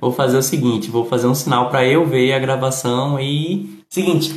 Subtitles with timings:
[0.00, 4.34] vou fazer o seguinte, vou fazer um sinal para eu ver a gravação e seguinte.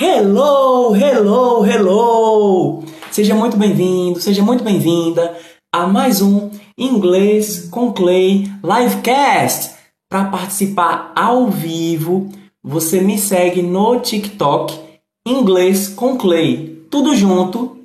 [0.00, 2.82] Hello, hello, hello.
[3.10, 5.36] Seja muito bem-vindo, seja muito bem-vinda
[5.72, 9.76] a mais um Inglês com Clay Livecast.
[10.10, 12.28] Para participar ao vivo,
[12.62, 14.78] você me segue no TikTok
[15.26, 16.86] Inglês com Clay.
[16.90, 17.76] Tudo junto.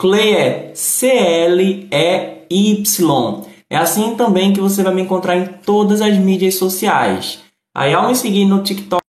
[0.00, 3.42] Clay é C L E Y.
[3.70, 7.44] É assim também que você vai me encontrar em todas as mídias sociais.
[7.76, 9.02] Aí ao me seguir no TikTok,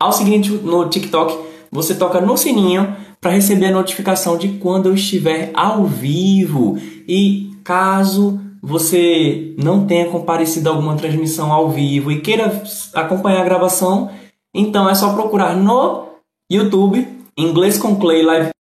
[0.00, 4.94] ao seguir no TikTok, você toca no sininho para receber a notificação de quando eu
[4.94, 6.76] estiver ao vivo.
[7.08, 13.44] E caso você não tenha comparecido a alguma transmissão ao vivo e queira acompanhar a
[13.44, 14.10] gravação,
[14.52, 16.08] então é só procurar no
[16.50, 17.06] YouTube
[17.38, 18.55] Inglês com Clay Live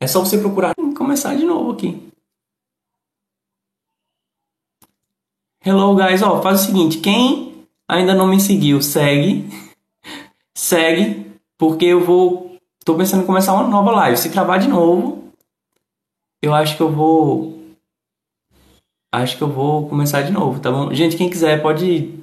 [0.00, 2.08] É só você procurar e começar de novo aqui.
[5.64, 6.22] Hello, guys.
[6.22, 9.44] Ó, faz o seguinte, quem ainda não me seguiu, segue.
[10.54, 12.56] segue, porque eu vou...
[12.84, 14.16] Tô pensando em começar uma nova live.
[14.16, 15.32] Se travar de novo,
[16.40, 17.58] eu acho que eu vou...
[19.12, 20.92] Acho que eu vou começar de novo, tá bom?
[20.94, 22.14] Gente, quem quiser pode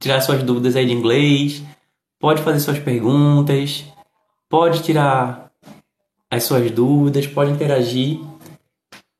[0.00, 1.62] tirar suas dúvidas aí de inglês,
[2.20, 3.84] pode fazer suas perguntas,
[4.48, 5.47] pode tirar
[6.30, 8.20] as suas dúvidas, pode interagir.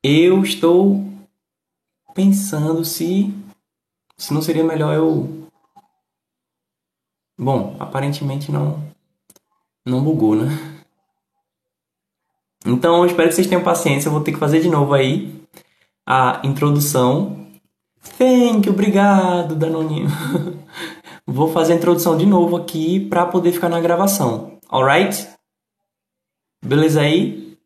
[0.02, 1.04] Eu estou
[2.14, 3.32] pensando se
[4.16, 5.48] se não seria melhor eu
[7.40, 8.82] Bom, aparentemente não
[9.86, 10.48] não bugou, né?
[12.66, 15.40] Então, espero que vocês tenham paciência, eu vou ter que fazer de novo aí
[16.06, 17.46] a introdução.
[18.18, 20.08] Thank you, obrigado, Danoninho.
[21.24, 24.58] vou fazer a introdução de novo aqui para poder ficar na gravação.
[24.68, 25.28] Alright?
[26.64, 27.56] Beleza aí?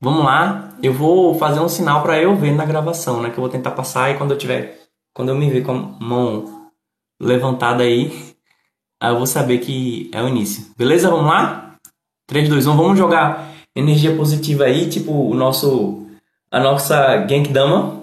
[0.00, 0.76] Vamos lá.
[0.82, 3.30] Eu vou fazer um sinal para eu ver na gravação, né?
[3.30, 4.78] Que eu vou tentar passar e quando eu tiver,
[5.12, 6.70] quando eu me ver com a mão
[7.20, 8.34] levantada aí,
[9.02, 10.72] eu vou saber que é o início.
[10.76, 11.10] Beleza?
[11.10, 11.76] Vamos lá?
[12.28, 16.06] 3 2 1, vamos jogar energia positiva aí, tipo o nosso
[16.50, 17.98] a nossa Genkidama.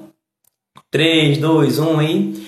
[0.91, 2.45] 3 2 1 aí.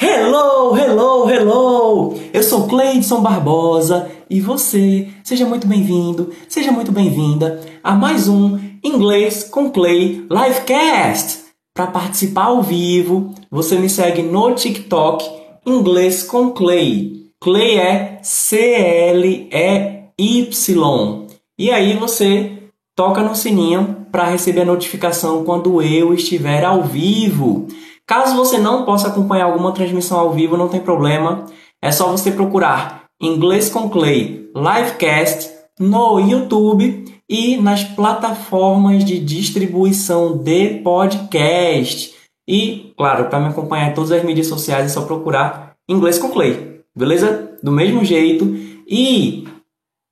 [0.00, 2.20] Hello, hello, hello!
[2.32, 8.58] Eu sou Cleidson Barbosa e você, seja muito bem-vindo, seja muito bem-vinda a mais um
[8.84, 11.46] Inglês com Clay Livecast.
[11.74, 15.24] Para participar ao vivo, você me segue no TikTok
[15.64, 17.30] Inglês com Clay.
[17.40, 19.56] Clay é C-L-E-Y.
[21.58, 22.52] E aí você
[22.94, 27.66] toca no sininho para receber a notificação quando eu estiver ao vivo.
[28.06, 31.46] Caso você não possa acompanhar alguma transmissão ao vivo, não tem problema.
[31.80, 40.38] É só você procurar Inglês com Clay Livecast no YouTube e nas plataformas de distribuição
[40.38, 42.14] de podcast.
[42.48, 46.30] E, claro, para me acompanhar em todas as mídias sociais é só procurar Inglês com
[46.30, 47.56] Clay, beleza?
[47.62, 48.56] Do mesmo jeito.
[48.86, 49.46] E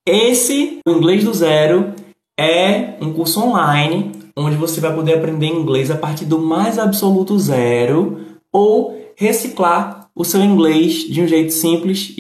[0.07, 1.95] esse, o Inglês do Zero,
[2.39, 7.39] é um curso online onde você vai poder aprender inglês a partir do mais absoluto
[7.39, 8.21] zero
[8.53, 12.17] ou reciclar o seu inglês de um jeito simples.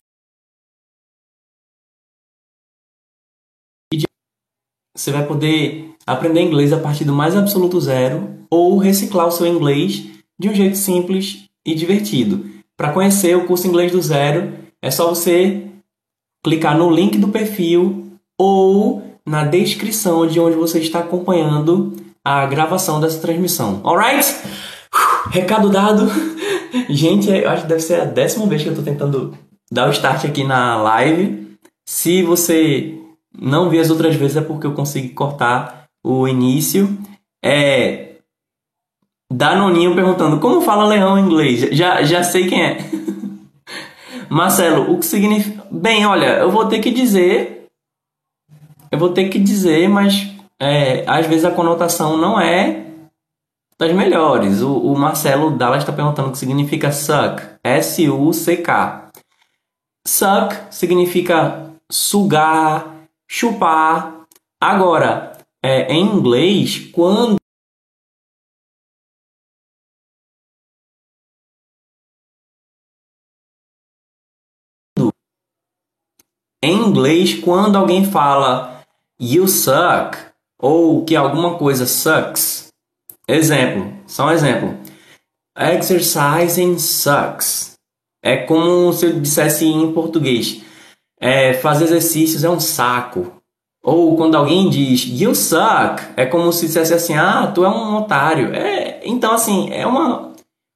[4.97, 9.47] Você vai poder aprender inglês a partir do mais absoluto zero ou reciclar o seu
[9.47, 10.05] inglês
[10.39, 12.47] de um jeito simples e divertido.
[12.77, 14.53] Para conhecer o curso Inglês do Zero,
[14.83, 15.62] é só você
[16.45, 23.01] clicar no link do perfil ou na descrição de onde você está acompanhando a gravação
[23.01, 23.81] dessa transmissão.
[23.83, 24.27] Alright?
[25.31, 26.06] Recado dado.
[26.89, 29.37] Gente, eu acho que deve ser a décima vez que eu estou tentando
[29.73, 31.56] dar o start aqui na live.
[31.85, 32.95] Se você
[33.39, 36.99] não viu as outras vezes é porque eu consegui cortar o início.
[37.45, 38.17] É.
[39.33, 41.61] Danoninho perguntando como fala leão em inglês.
[41.77, 42.79] Já, já sei quem é.
[44.31, 45.65] Marcelo, o que significa.
[45.71, 47.67] Bem, olha, eu vou ter que dizer.
[48.91, 50.29] Eu vou ter que dizer, mas
[50.61, 52.87] é, às vezes a conotação não é
[53.79, 54.62] das melhores.
[54.62, 57.43] O, o Marcelo Dallas está perguntando o que significa suck.
[57.65, 59.11] S-U-C-K.
[60.06, 62.95] Suck significa sugar,
[63.28, 64.26] chupar.
[64.61, 67.37] Agora, é, em inglês, quando
[76.62, 78.82] Em inglês, quando alguém fala
[79.20, 80.19] you suck,
[80.58, 82.72] ou que alguma coisa sucks.
[83.29, 84.76] Exemplo, só um exemplo.
[85.56, 87.75] Exercising sucks.
[88.22, 90.62] É como se eu dissesse em português.
[91.21, 93.33] É, fazer exercícios é um saco.
[93.83, 97.97] Ou quando alguém diz you suck, é como se dissesse assim: ah, tu é um
[97.97, 98.55] otário.
[98.55, 100.33] É, então, assim, é uma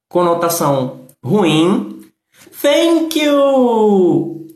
[0.09, 1.99] conotação ruim.
[2.61, 4.47] Thank you!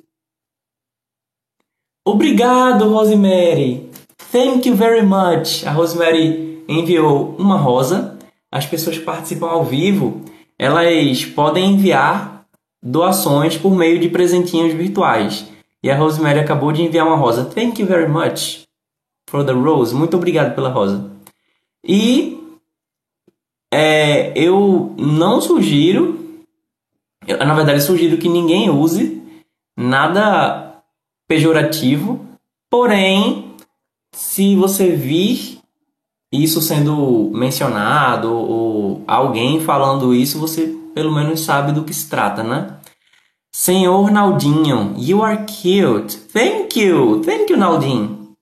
[2.07, 3.89] Obrigado, Rosemary.
[4.31, 5.65] Thank you very much.
[5.65, 8.17] A Rosemary enviou uma rosa.
[8.51, 10.21] As pessoas que participam ao vivo,
[10.57, 12.45] elas podem enviar
[12.81, 15.45] doações por meio de presentinhos virtuais.
[15.85, 17.45] E a Rosemary acabou de enviar uma rosa.
[17.45, 18.63] Thank you very much
[19.29, 19.93] for the rose.
[19.93, 21.11] Muito obrigado pela rosa.
[21.87, 22.39] E
[23.71, 26.39] é, eu não sugiro,
[27.27, 29.21] eu, na verdade, sugiro que ninguém use
[29.77, 30.81] nada
[31.27, 32.19] pejorativo.
[32.67, 33.53] Porém,
[34.11, 35.59] se você vir
[36.31, 40.65] isso sendo mencionado ou alguém falando isso, você
[40.95, 42.74] pelo menos sabe do que se trata, né?
[43.57, 46.17] Senhor Naldinho, you are cute.
[46.33, 47.21] Thank you.
[47.23, 48.35] Thank you, Naldinho.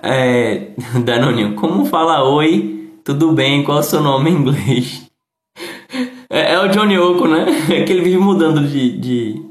[0.00, 0.74] É,
[1.04, 3.00] Danoninho, como fala oi?
[3.04, 3.64] Tudo bem?
[3.64, 5.10] Qual é o seu nome em inglês?
[6.30, 7.46] É, é o Johnny Oco, né?
[7.72, 9.42] É que ele vive mudando de, de,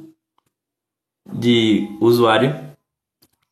[1.33, 2.55] de usuário.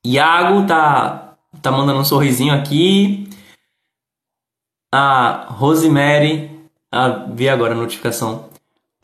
[0.06, 3.28] Iago tá, tá mandando um sorrisinho aqui.
[4.94, 6.52] A Rosemary,
[6.92, 8.48] ah, vi agora a notificação.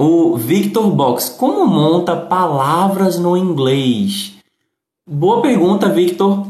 [0.04, 4.34] O Victor Box, como monta palavras no inglês?
[5.08, 6.48] Boa pergunta, Victor.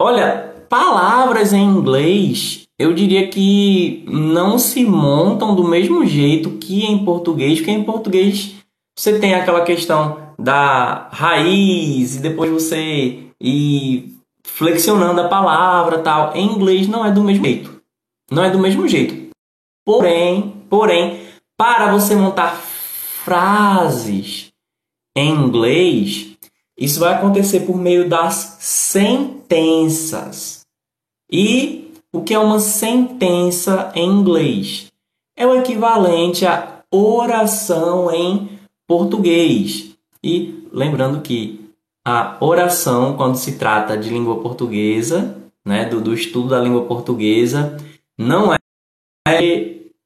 [0.00, 7.04] Olha, palavras em inglês, eu diria que não se montam do mesmo jeito que em
[7.04, 8.54] português, porque em português
[8.96, 14.16] você tem aquela questão da raiz e depois você ir
[14.46, 16.36] flexionando a palavra tal.
[16.36, 17.82] Em inglês não é do mesmo jeito.
[18.30, 19.34] Não é do mesmo jeito.
[19.84, 21.18] Porém, porém,
[21.58, 22.70] para você montar
[23.24, 24.52] frases
[25.16, 26.36] em inglês,
[26.76, 30.60] isso vai acontecer por meio das sentenças.
[31.30, 34.92] E o que é uma sentença em inglês?
[35.36, 39.94] É o equivalente a oração em português.
[40.22, 41.60] E lembrando que
[42.04, 47.76] a oração, quando se trata de língua portuguesa, né, do, do estudo da língua portuguesa,
[48.18, 48.58] não é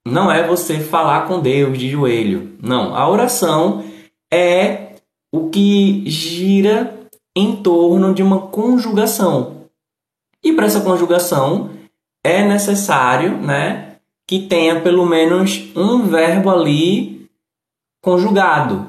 [0.06, 2.56] não é você falar com Deus de joelho.
[2.62, 3.84] Não, a oração
[4.32, 4.94] é
[5.32, 9.68] o que gira em torno de uma conjugação.
[10.42, 11.70] E para essa conjugação
[12.24, 17.28] é necessário, né, que tenha pelo menos um verbo ali
[18.00, 18.86] conjugado.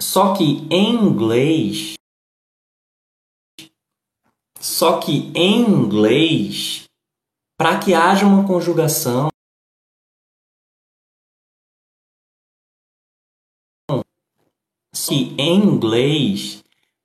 [0.00, 1.98] Só que em inglês
[4.60, 6.84] só que em inglês,
[7.56, 9.28] para que haja uma conjugação,
[14.92, 16.62] que em inglês,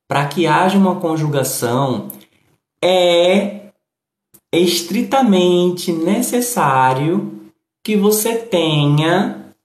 [0.07, 2.09] para que haja uma conjugação,
[2.83, 3.71] é
[4.51, 7.51] estritamente necessário
[7.83, 9.55] que você tenha.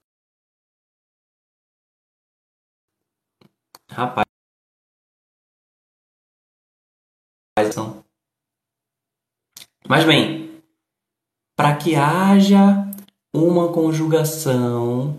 [3.91, 4.25] Rapaz.
[9.87, 10.61] Mas bem,
[11.57, 12.89] para que haja
[13.33, 15.17] uma conjugação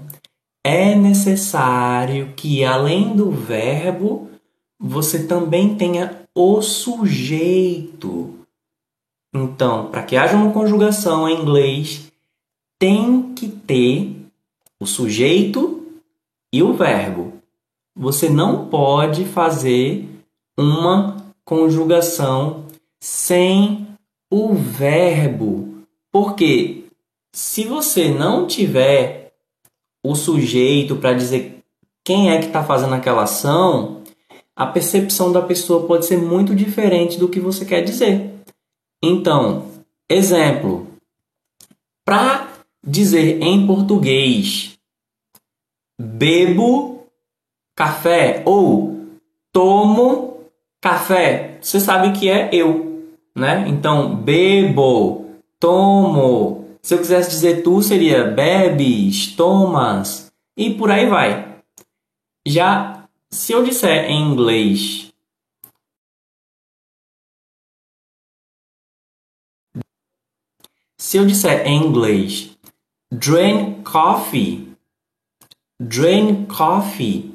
[0.64, 4.30] é necessário que, além do verbo,
[4.78, 8.38] você também tenha o sujeito.
[9.34, 12.10] Então, para que haja uma conjugação em inglês,
[12.78, 14.16] tem que ter
[14.80, 15.86] o sujeito
[16.52, 17.34] e o verbo.
[17.96, 20.08] Você não pode fazer
[20.58, 22.64] uma conjugação
[22.98, 23.86] sem
[24.30, 25.84] o verbo.
[26.12, 26.84] Porque
[27.32, 29.19] se você não tiver
[30.02, 31.62] o sujeito para dizer
[32.04, 34.02] quem é que está fazendo aquela ação,
[34.56, 38.34] a percepção da pessoa pode ser muito diferente do que você quer dizer.
[39.02, 39.66] Então,
[40.08, 40.86] exemplo,
[42.04, 42.48] para
[42.84, 44.78] dizer em português
[45.98, 47.06] bebo
[47.74, 49.06] café ou
[49.52, 50.44] tomo
[50.80, 53.04] café, você sabe que é eu,
[53.34, 53.66] né?
[53.68, 55.26] Então, bebo,
[55.58, 61.62] tomo, se eu quisesse dizer tu, seria bebes, tomas e por aí vai.
[62.46, 65.10] Já se eu disser em inglês
[71.10, 72.56] Se eu disser em inglês
[73.10, 74.72] drain coffee,
[75.80, 77.34] drain coffee,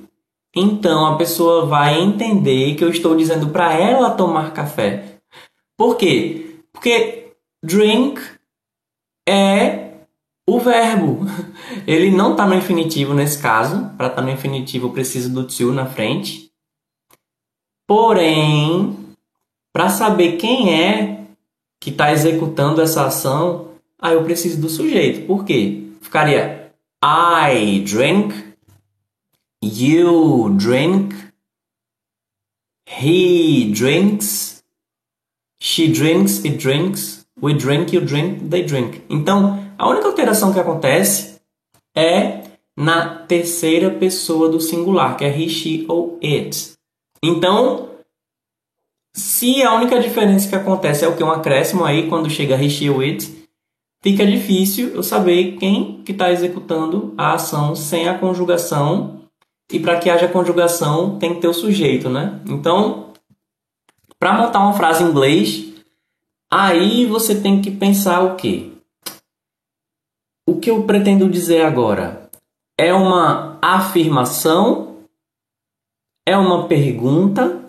[0.55, 5.19] então a pessoa vai entender que eu estou dizendo para ela tomar café.
[5.75, 6.61] Por quê?
[6.71, 8.21] Porque drink
[9.27, 9.91] é
[10.47, 11.19] o verbo.
[11.87, 13.89] Ele não está no infinitivo nesse caso.
[13.97, 16.51] Para estar tá no infinitivo, eu preciso do to na frente.
[17.87, 18.97] Porém,
[19.71, 21.25] para saber quem é
[21.79, 25.27] que está executando essa ação, aí eu preciso do sujeito.
[25.27, 25.83] Por quê?
[26.01, 26.71] Ficaria
[27.03, 28.33] I drink,
[29.61, 31.13] you drink,
[32.87, 34.63] he drinks,
[35.59, 39.03] she drinks, it drinks, we drink, you drink, they drink.
[39.09, 41.35] Então, a única alteração que acontece
[41.95, 42.43] é
[42.77, 46.73] na terceira pessoa do singular, que é he, she ou it.
[47.23, 47.89] Então,
[49.15, 52.69] se a única diferença que acontece é o que um acréscimo aí quando chega he,
[52.69, 53.47] she ou it,
[54.03, 59.21] fica difícil eu saber quem que está executando a ação sem a conjugação.
[59.71, 62.39] E para que haja conjugação tem que ter o sujeito, né?
[62.45, 63.13] Então,
[64.19, 65.74] para montar uma frase em inglês,
[66.57, 68.71] aí você tem que pensar o quê?
[70.47, 72.29] O que eu pretendo dizer agora?
[72.77, 75.05] É uma afirmação?
[76.25, 77.61] É uma pergunta?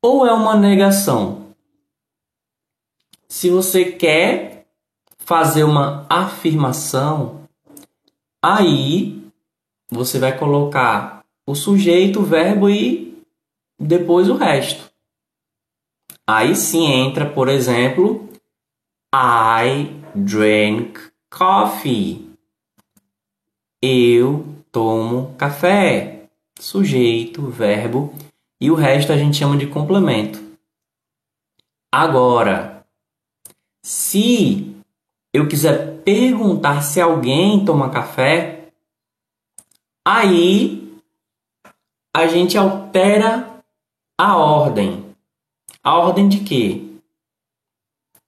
[0.00, 1.48] Ou é uma negação?
[3.28, 4.66] Se você quer
[5.18, 7.48] fazer uma afirmação,
[8.40, 9.20] aí
[9.90, 13.20] você vai colocar o sujeito, o verbo e
[13.76, 14.87] depois o resto.
[16.30, 18.28] Aí sim entra, por exemplo,
[19.14, 22.30] I drink coffee.
[23.80, 26.28] Eu tomo café.
[26.60, 28.12] Sujeito, verbo
[28.60, 30.38] e o resto a gente chama de complemento.
[31.90, 32.84] Agora,
[33.82, 34.76] se
[35.32, 38.68] eu quiser perguntar se alguém toma café,
[40.06, 41.00] aí
[42.14, 43.62] a gente altera
[44.20, 45.07] a ordem.
[45.82, 46.82] A ordem de quê?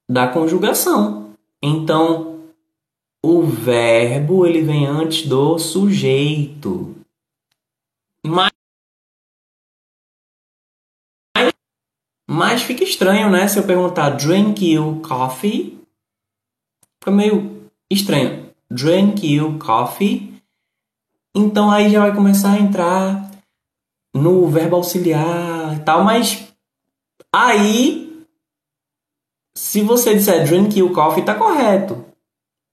[0.09, 1.35] Da conjugação.
[1.63, 2.31] Então,
[3.23, 6.97] o verbo ele vem antes do sujeito.
[8.25, 8.51] Mas,
[12.29, 13.47] mas fica estranho, né?
[13.47, 15.79] Se eu perguntar drink you coffee,
[16.99, 18.51] fica meio estranho.
[18.71, 20.41] Drink you coffee.
[21.35, 23.31] Então aí já vai começar a entrar
[24.15, 26.50] no verbo auxiliar e tal, mas
[27.35, 28.11] aí
[29.55, 32.05] se você disser drink you coffee tá correto.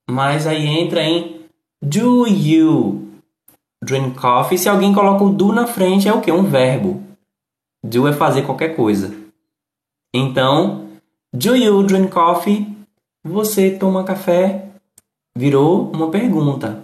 [0.09, 1.45] Mas aí entra em
[1.81, 3.07] do you
[3.83, 4.57] drink coffee?
[4.57, 6.31] Se alguém coloca o do na frente, é o que?
[6.31, 7.03] Um verbo.
[7.83, 9.13] Do é fazer qualquer coisa.
[10.13, 10.89] Então,
[11.33, 12.67] do you drink coffee?
[13.23, 14.69] Você toma café?
[15.37, 16.83] Virou uma pergunta.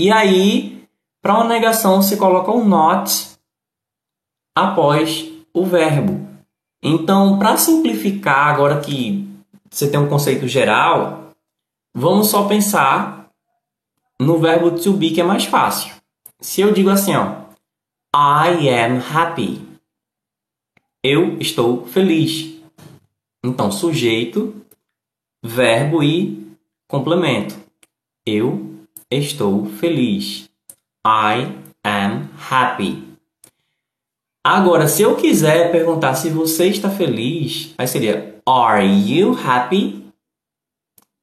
[0.00, 0.88] E aí,
[1.20, 3.36] para uma negação, se coloca o not
[4.56, 6.26] após o verbo.
[6.82, 9.28] Então, para simplificar, agora que
[9.70, 11.28] você tem um conceito geral,
[12.00, 13.28] Vamos só pensar
[14.20, 15.92] no verbo to be que é mais fácil.
[16.40, 17.42] Se eu digo assim, ó,
[18.14, 19.66] I am happy.
[21.02, 22.62] Eu estou feliz.
[23.44, 24.64] Então, sujeito,
[25.42, 27.56] verbo e complemento.
[28.24, 28.78] Eu
[29.10, 30.48] estou feliz.
[31.04, 33.07] I am happy.
[34.44, 40.06] Agora, se eu quiser perguntar se você está feliz, aí seria Are you happy?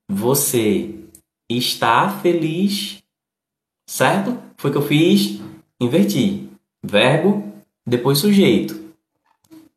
[0.09, 0.93] Você
[1.49, 3.03] está feliz?
[3.89, 4.37] Certo?
[4.57, 5.41] Foi o que eu fiz.
[5.79, 6.49] Inverti.
[6.83, 7.51] Verbo,
[7.85, 8.93] depois sujeito.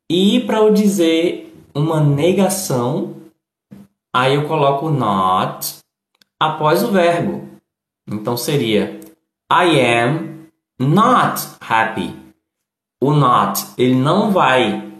[0.09, 3.15] E para eu dizer uma negação,
[4.13, 5.79] aí eu coloco not
[6.39, 7.47] após o verbo.
[8.07, 8.99] Então seria
[9.51, 10.47] I am
[10.79, 12.28] not happy.
[13.01, 14.91] O not, ele não vai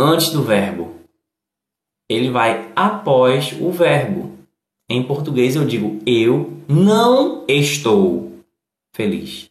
[0.00, 0.96] antes do verbo.
[2.08, 4.38] Ele vai após o verbo.
[4.88, 8.42] Em português eu digo eu não estou
[8.92, 9.48] feliz.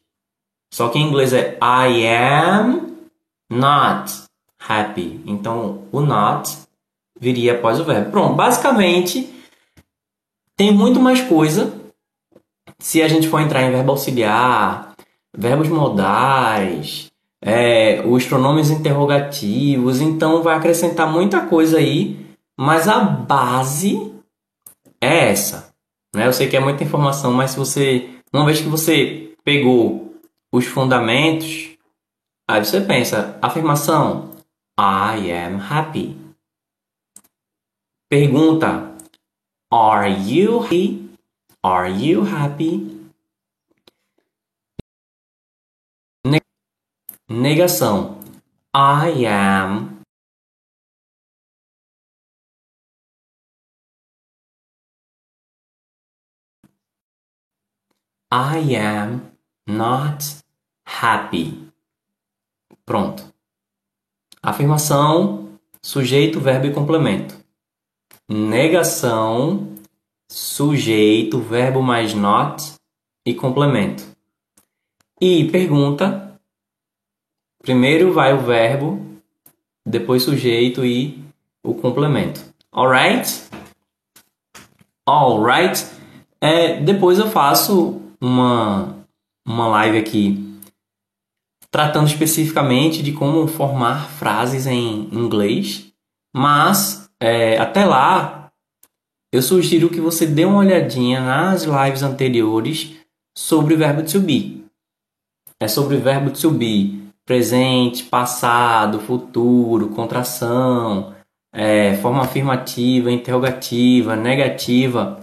[0.74, 2.98] Só que em inglês é I am
[3.50, 4.12] not
[4.60, 5.22] happy.
[5.26, 6.58] Então o not
[7.18, 8.12] viria após o verbo.
[8.12, 9.34] Pronto, basicamente
[10.58, 11.74] tem muito mais coisa
[12.78, 14.94] se a gente for entrar em verbo auxiliar,
[15.36, 17.09] verbos modais,
[17.42, 22.26] é, os pronomes interrogativos, então vai acrescentar muita coisa aí,
[22.58, 24.14] mas a base
[25.02, 25.74] é essa.
[26.14, 26.28] Né?
[26.28, 30.14] Eu sei que é muita informação, mas se você, uma vez que você pegou
[30.52, 31.70] os fundamentos,
[32.50, 34.32] aí você pensa, afirmação,
[34.80, 36.18] I am happy.
[38.10, 38.90] Pergunta,
[39.72, 41.10] Are you happy?
[41.64, 42.99] Are you happy?
[47.32, 48.18] Negação,
[48.76, 50.00] I am
[58.32, 59.22] I am
[59.68, 60.26] not
[60.84, 61.72] happy.
[62.84, 63.32] Pronto.
[64.42, 67.38] Afirmação, sujeito, verbo e complemento.
[68.28, 69.76] negação,
[70.28, 72.74] sujeito, verbo mais not
[73.24, 74.04] e complemento.
[75.22, 76.29] E pergunta.
[77.62, 79.06] Primeiro vai o verbo,
[79.86, 81.24] depois sujeito e
[81.64, 82.42] o complemento.
[82.72, 83.44] Alright?
[85.08, 85.86] Alright?
[86.42, 88.96] É, depois eu faço uma,
[89.46, 90.50] uma live aqui
[91.72, 95.92] tratando especificamente de como formar frases em inglês,
[96.36, 98.52] mas é, até lá
[99.32, 102.96] eu sugiro que você dê uma olhadinha nas lives anteriores
[103.38, 104.66] sobre o verbo to be.
[105.60, 106.99] É sobre o verbo to be,
[107.30, 111.16] presente, passado, futuro, contração,
[111.54, 115.22] é, forma afirmativa, interrogativa, negativa.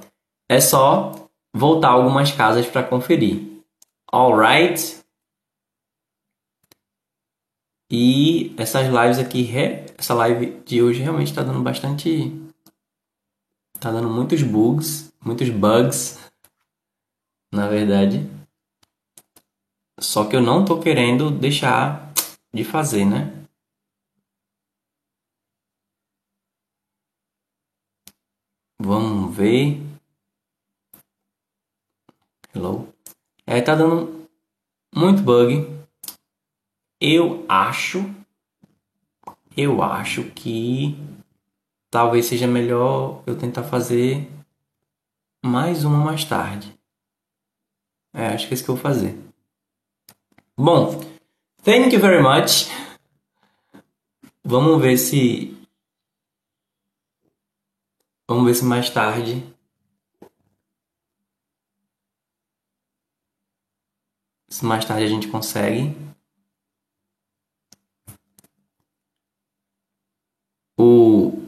[0.49, 3.61] É só voltar algumas casas para conferir.
[4.13, 5.01] Alright?
[7.91, 9.51] E essas lives aqui,
[9.99, 12.31] essa live de hoje realmente está dando bastante.
[13.81, 16.21] Tá dando muitos bugs, muitos bugs,
[17.53, 18.36] na verdade.
[19.99, 22.13] Só que eu não tô querendo deixar
[22.53, 23.33] de fazer, né?
[28.79, 29.81] Vamos ver.
[32.55, 32.93] Hello.
[33.47, 34.29] É, tá dando
[34.95, 35.65] muito bug.
[37.01, 38.01] Eu acho.
[39.57, 40.95] Eu acho que
[41.91, 44.31] talvez seja melhor eu tentar fazer
[45.43, 46.79] mais uma mais tarde.
[48.15, 49.26] É, acho que é isso que eu vou fazer.
[50.59, 50.99] Bom,
[51.63, 52.71] thank you very much.
[54.43, 55.55] Vamos ver se.
[58.27, 59.43] Vamos ver se mais tarde.
[64.49, 65.95] Se mais tarde a gente consegue.
[70.79, 71.39] O,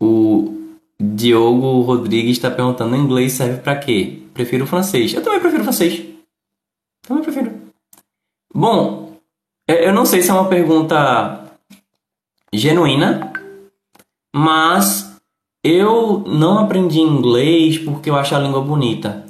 [0.00, 4.20] o Diogo Rodrigues está perguntando: inglês serve para quê?
[4.34, 5.14] Prefiro francês.
[5.14, 6.11] Eu também prefiro francês.
[8.62, 9.16] Bom,
[9.66, 11.50] eu não sei se é uma pergunta
[12.54, 13.32] genuína,
[14.32, 15.20] mas
[15.64, 19.26] eu não aprendi inglês porque eu acho a língua bonita.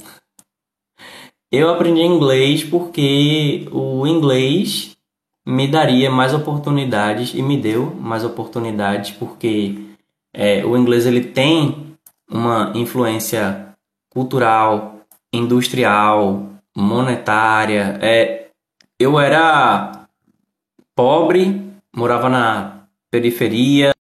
[1.50, 4.98] Eu aprendi inglês porque o inglês
[5.46, 9.94] me daria mais oportunidades e me deu mais oportunidades porque
[10.30, 11.96] é, o inglês ele tem
[12.30, 13.74] uma influência
[14.10, 15.00] cultural,
[15.32, 17.98] industrial, monetária.
[18.02, 18.41] É,
[19.02, 20.06] eu era
[20.94, 21.60] pobre,
[21.94, 23.92] morava na periferia,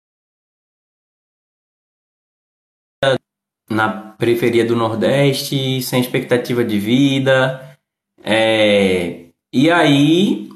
[3.69, 7.79] na periferia do Nordeste, sem expectativa de vida.
[8.23, 10.51] É, e aí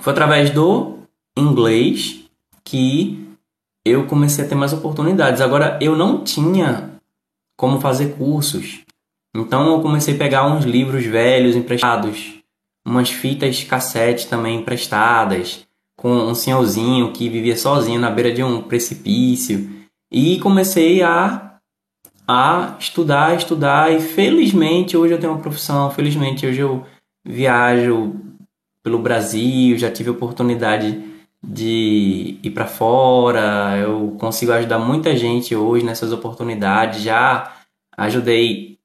[0.00, 0.98] foi através do
[1.36, 2.24] inglês
[2.64, 3.36] que
[3.84, 5.40] eu comecei a ter mais oportunidades.
[5.40, 6.98] Agora, eu não tinha
[7.56, 8.82] como fazer cursos.
[9.36, 12.40] Então, eu comecei a pegar uns livros velhos emprestados,
[12.86, 15.66] umas fitas cassete também emprestadas,
[15.96, 19.70] com um senhorzinho que vivia sozinho na beira de um precipício.
[20.12, 21.58] E comecei a,
[22.28, 23.92] a estudar, estudar.
[23.92, 26.84] E felizmente hoje eu tenho uma profissão, felizmente hoje eu
[27.24, 28.14] viajo
[28.82, 31.02] pelo Brasil, já tive oportunidade
[31.42, 37.52] de ir para fora, eu consigo ajudar muita gente hoje nessas oportunidades, já
[37.96, 38.78] ajudei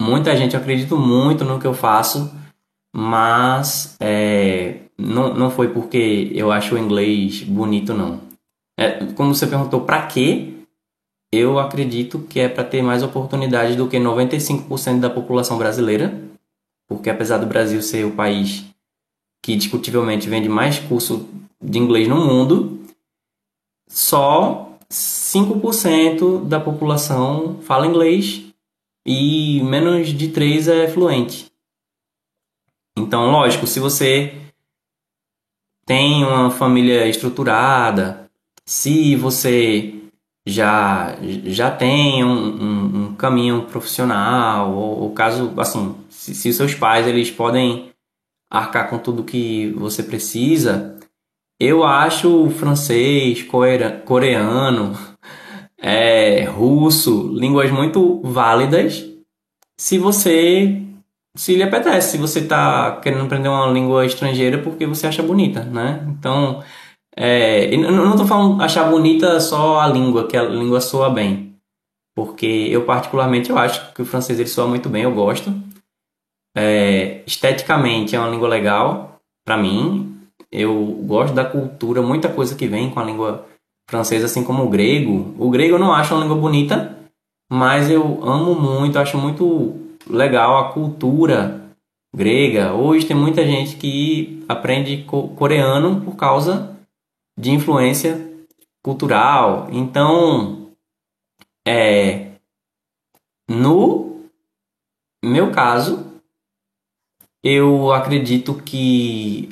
[0.00, 2.32] muita gente, eu acredito muito no que eu faço,
[2.96, 8.20] mas é, não, não foi porque eu acho o inglês bonito, não.
[8.78, 10.52] É, como você perguntou, para quê?
[11.32, 16.22] Eu acredito que é para ter mais oportunidades do que 95% da população brasileira,
[16.86, 18.64] porque apesar do Brasil ser o país
[19.42, 21.28] que discutivelmente vende mais curso
[21.60, 22.80] de inglês no mundo,
[23.88, 28.44] só 5% da população fala inglês
[29.04, 31.52] e menos de 3 é fluente.
[32.96, 34.34] Então, lógico, se você
[35.84, 38.30] tem uma família estruturada,
[38.64, 39.94] se você
[40.46, 46.74] já, já tem um, um, um caminho profissional, ou, ou caso, assim, se, se seus
[46.74, 47.90] pais eles podem
[48.50, 50.98] arcar com tudo que você precisa,
[51.58, 53.42] eu acho francês,
[54.04, 54.96] coreano,
[55.78, 59.04] é, russo, línguas muito válidas
[59.76, 60.80] se você
[61.36, 65.64] se lhe apetece, se você está querendo aprender uma língua estrangeira porque você acha bonita,
[65.64, 66.06] né?
[66.08, 66.62] Então,
[67.16, 71.54] é, eu não estou falando achar bonita só a língua, que a língua soa bem.
[72.16, 75.52] Porque eu particularmente eu acho que o francês ele soa muito bem, eu gosto.
[76.56, 80.16] É, esteticamente é uma língua legal para mim.
[80.52, 83.44] Eu gosto da cultura, muita coisa que vem com a língua
[83.90, 85.34] francês, assim como o grego.
[85.36, 86.96] O grego eu não acho uma língua bonita,
[87.50, 89.74] mas eu amo muito, acho muito
[90.08, 91.70] legal a cultura
[92.14, 92.74] grega.
[92.74, 96.78] Hoje tem muita gente que aprende coreano por causa
[97.38, 98.32] de influência
[98.82, 99.68] cultural.
[99.72, 100.70] Então,
[101.66, 102.32] é,
[103.48, 104.28] no
[105.24, 106.20] meu caso,
[107.42, 109.48] eu acredito que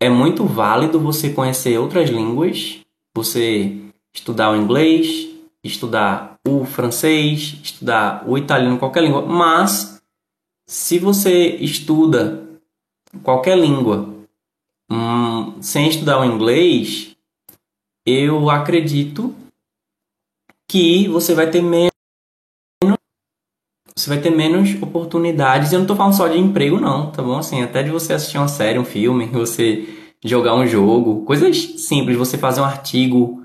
[0.00, 2.80] é muito válido você conhecer outras línguas,
[3.14, 3.80] você
[4.14, 5.28] estudar o inglês,
[5.62, 10.02] estudar o francês, estudar o italiano, qualquer língua, mas
[10.66, 12.42] se você estuda
[13.22, 14.08] qualquer língua
[14.90, 17.16] hum, sem estudar o inglês,
[18.06, 19.34] eu acredito
[20.68, 21.94] que você vai ter menos
[23.96, 25.72] você vai ter menos oportunidades.
[25.72, 27.38] Eu não estou falando só de emprego, não, tá bom?
[27.38, 29.88] Assim, até de você assistir uma série, um filme, você
[30.22, 33.43] jogar um jogo, coisas simples, você fazer um artigo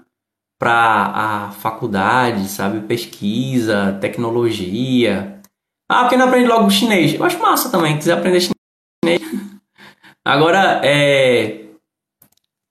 [0.59, 2.81] para a faculdade, sabe?
[2.81, 5.41] Pesquisa, tecnologia.
[5.89, 7.13] Ah, porque não aprende logo chinês?
[7.13, 9.21] Eu acho massa também, quiser aprender chinês.
[10.23, 11.65] Agora, é,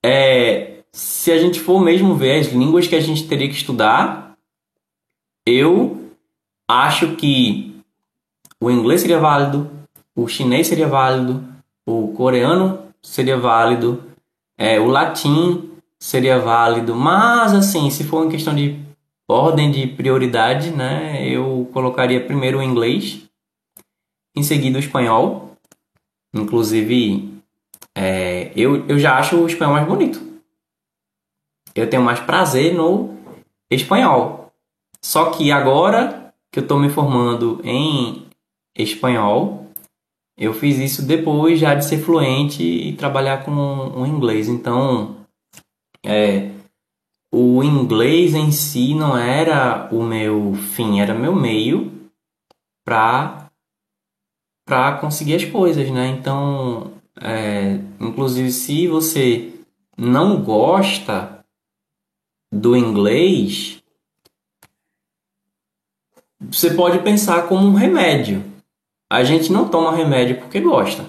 [0.05, 4.37] é, se a gente for mesmo ver as línguas que a gente teria que estudar,
[5.47, 6.13] eu
[6.69, 7.83] acho que
[8.63, 9.71] o inglês seria válido,
[10.15, 11.43] o chinês seria válido,
[11.87, 14.05] o coreano seria válido,
[14.59, 18.79] é, o latim seria válido, mas assim, se for uma questão de
[19.29, 23.29] ordem de prioridade, né, eu colocaria primeiro o inglês,
[24.37, 25.57] em seguida o espanhol.
[26.33, 27.43] Inclusive,
[27.95, 30.23] é, eu, eu já acho o espanhol mais bonito.
[31.75, 33.17] Eu tenho mais prazer no
[33.71, 34.53] espanhol.
[35.03, 38.27] Só que agora que eu estou me formando em
[38.77, 39.67] espanhol,
[40.37, 44.49] eu fiz isso depois já de ser fluente e trabalhar com o inglês.
[44.49, 45.18] Então,
[46.05, 46.51] é,
[47.31, 52.11] o inglês em si não era o meu fim, era meu meio
[52.85, 53.51] para
[54.65, 56.09] para conseguir as coisas, né?
[56.09, 59.55] Então, é, inclusive se você
[59.97, 61.43] não gosta
[62.53, 63.83] do inglês,
[66.39, 68.45] você pode pensar como um remédio.
[69.11, 71.05] A gente não toma remédio porque gosta,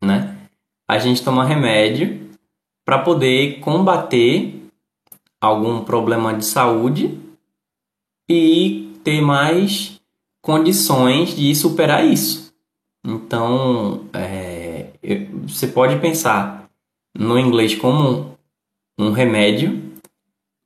[0.00, 0.36] né?
[0.88, 2.25] A gente toma remédio
[2.86, 4.62] para poder combater
[5.40, 7.18] algum problema de saúde
[8.30, 10.00] e ter mais
[10.40, 12.54] condições de superar isso.
[13.04, 14.90] Então, é,
[15.42, 16.70] você pode pensar
[17.12, 18.38] no inglês como
[18.96, 19.92] um remédio,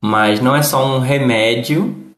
[0.02, 2.14] mas não é só um remédio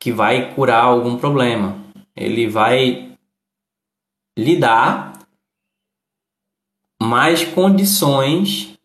[0.00, 1.76] que vai curar algum problema.
[2.16, 3.14] Ele vai
[4.38, 5.12] lhe dar
[7.02, 8.77] mais condições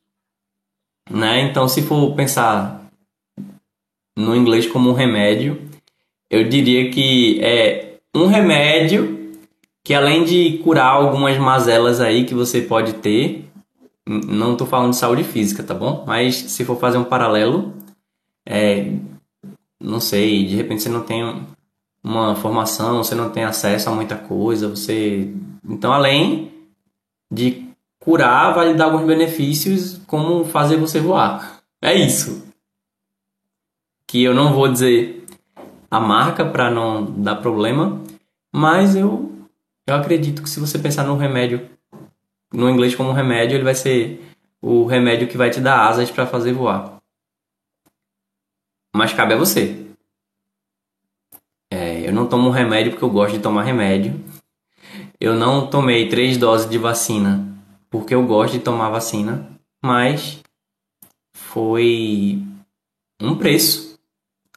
[1.09, 1.41] né?
[1.41, 2.89] Então, se for pensar
[4.15, 5.61] no inglês como um remédio,
[6.29, 9.31] eu diria que é um remédio
[9.83, 13.49] que além de curar algumas mazelas aí que você pode ter,
[14.07, 16.03] não estou falando de saúde física, tá bom?
[16.07, 17.73] Mas se for fazer um paralelo,
[18.45, 18.93] é,
[19.81, 21.45] não sei, de repente você não tem
[22.03, 25.29] uma formação, você não tem acesso a muita coisa, você,
[25.67, 26.51] então além
[27.31, 27.72] de
[28.03, 31.61] curar vai lhe dar alguns benefícios, como fazer você voar.
[31.81, 32.51] É isso.
[34.05, 35.25] Que eu não vou dizer
[35.89, 38.01] a marca para não dar problema,
[38.53, 39.31] mas eu,
[39.87, 41.69] eu acredito que se você pensar no remédio,
[42.53, 44.21] no inglês como remédio, ele vai ser
[44.61, 46.97] o remédio que vai te dar asas para fazer voar.
[48.93, 49.87] Mas cabe a você.
[51.71, 54.21] É, eu não tomo remédio porque eu gosto de tomar remédio.
[55.19, 57.52] Eu não tomei três doses de vacina
[57.93, 59.47] porque eu gosto de tomar vacina,
[59.86, 60.41] mas
[61.36, 62.41] foi
[63.21, 63.99] um preço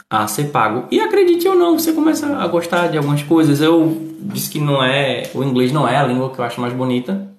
[0.08, 0.88] a ser pago.
[0.90, 3.60] E acredite ou não, você começa a gostar de algumas coisas.
[3.60, 6.72] Eu disse que não é, o inglês não é a língua que eu acho mais
[6.72, 7.30] bonita.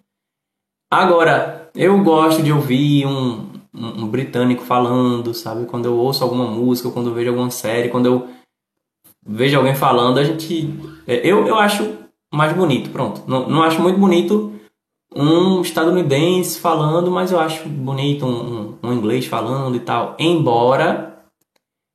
[0.92, 5.66] Agora, eu gosto de ouvir um, um, britânico falando, sabe?
[5.66, 8.28] Quando eu ouço alguma música, quando eu vejo alguma série, quando eu
[9.26, 10.70] vejo alguém falando, a gente.
[11.08, 11.92] É, eu, eu acho
[12.32, 13.24] mais bonito, pronto.
[13.26, 14.57] Não, não acho muito bonito
[15.16, 20.16] um estadunidense falando, mas eu acho bonito um, um, um, inglês falando e tal.
[20.20, 21.24] Embora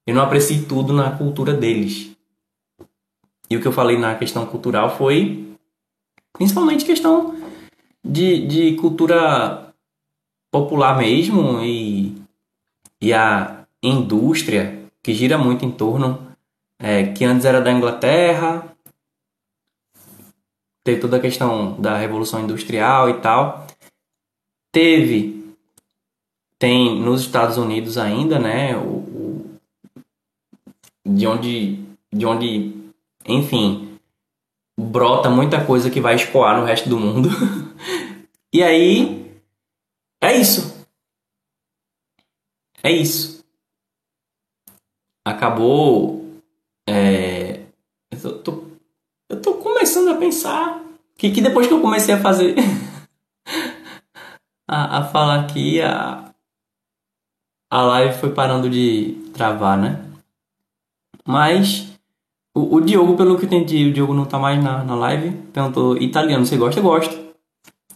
[0.07, 2.11] eu não aprecie tudo na cultura deles.
[3.49, 5.55] E o que eu falei na questão cultural foi
[6.33, 7.37] principalmente questão
[8.05, 9.73] de, de cultura
[10.51, 12.17] popular mesmo e,
[13.01, 16.29] e a indústria que gira muito em torno,
[16.79, 18.72] é, que antes era da Inglaterra,
[20.85, 23.67] teve toda a questão da revolução industrial e tal.
[24.73, 25.43] Teve
[26.63, 28.77] tem nos Estados Unidos ainda, né?
[28.77, 29.61] O, o,
[31.05, 32.73] de onde, de onde,
[33.27, 33.99] enfim,
[34.79, 37.29] brota muita coisa que vai escoar no resto do mundo.
[38.55, 39.29] e aí,
[40.23, 40.87] é isso.
[42.81, 43.45] É isso.
[45.25, 46.25] Acabou.
[46.89, 47.65] É,
[48.23, 48.65] eu, tô,
[49.29, 50.81] eu tô começando a pensar
[51.19, 52.55] que, que depois que eu comecei a fazer.
[54.67, 56.33] a, a falar aqui, a,
[57.71, 60.01] a live foi parando de travar, né?
[61.27, 61.93] Mas
[62.55, 65.31] o, o Diogo, pelo que eu entendi, o Diogo não tá mais na, na live.
[65.53, 66.81] Perguntou: italiano, você gosta?
[66.81, 67.19] Gosto.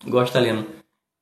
[0.06, 0.66] Gosto italiano.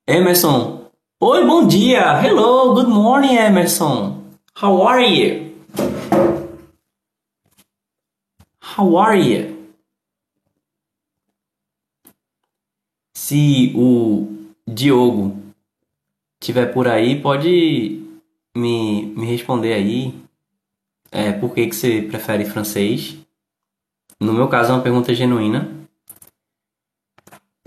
[0.07, 0.85] Emerson.
[1.19, 2.21] Oi, bom dia.
[2.21, 4.23] Hello, good morning, Emerson.
[4.61, 5.55] How are you?
[8.77, 9.54] How are you?
[13.27, 14.27] Se o
[14.67, 15.35] Diogo
[16.39, 17.99] tiver por aí, pode
[18.55, 20.13] me, me responder aí
[21.11, 23.17] é, por que, que você prefere francês.
[24.21, 25.67] No meu caso, é uma pergunta genuína.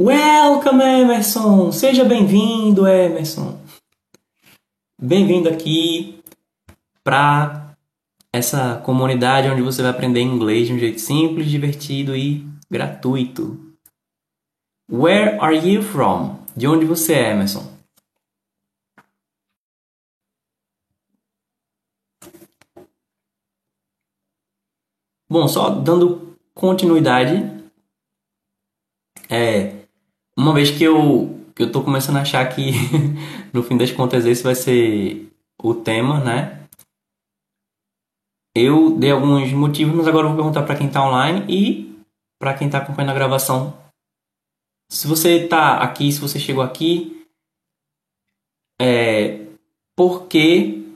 [0.00, 1.72] Welcome, Emerson!
[1.72, 3.60] Seja bem-vindo, Emerson!
[5.02, 6.20] Bem-vindo aqui
[7.02, 7.74] para
[8.32, 13.67] essa comunidade onde você vai aprender inglês de um jeito simples, divertido e gratuito.
[14.90, 16.38] Where are you from?
[16.56, 17.62] De onde você é, Emerson?
[25.30, 27.34] Bom, só dando continuidade,
[29.28, 29.84] é,
[30.34, 32.72] uma vez que eu, que eu tô começando a achar que
[33.52, 35.30] no fim das contas esse vai ser
[35.62, 36.66] o tema, né?
[38.56, 42.02] Eu dei alguns motivos, mas agora eu vou perguntar para quem está online e
[42.40, 43.87] para quem está acompanhando a gravação.
[44.88, 47.26] Se você está aqui, se você chegou aqui,
[48.80, 49.44] é,
[49.94, 50.86] por que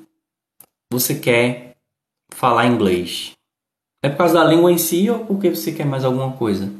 [0.90, 1.76] você quer
[2.33, 3.33] falar inglês?
[4.02, 6.72] É por causa da língua em si ou porque você quer mais alguma coisa?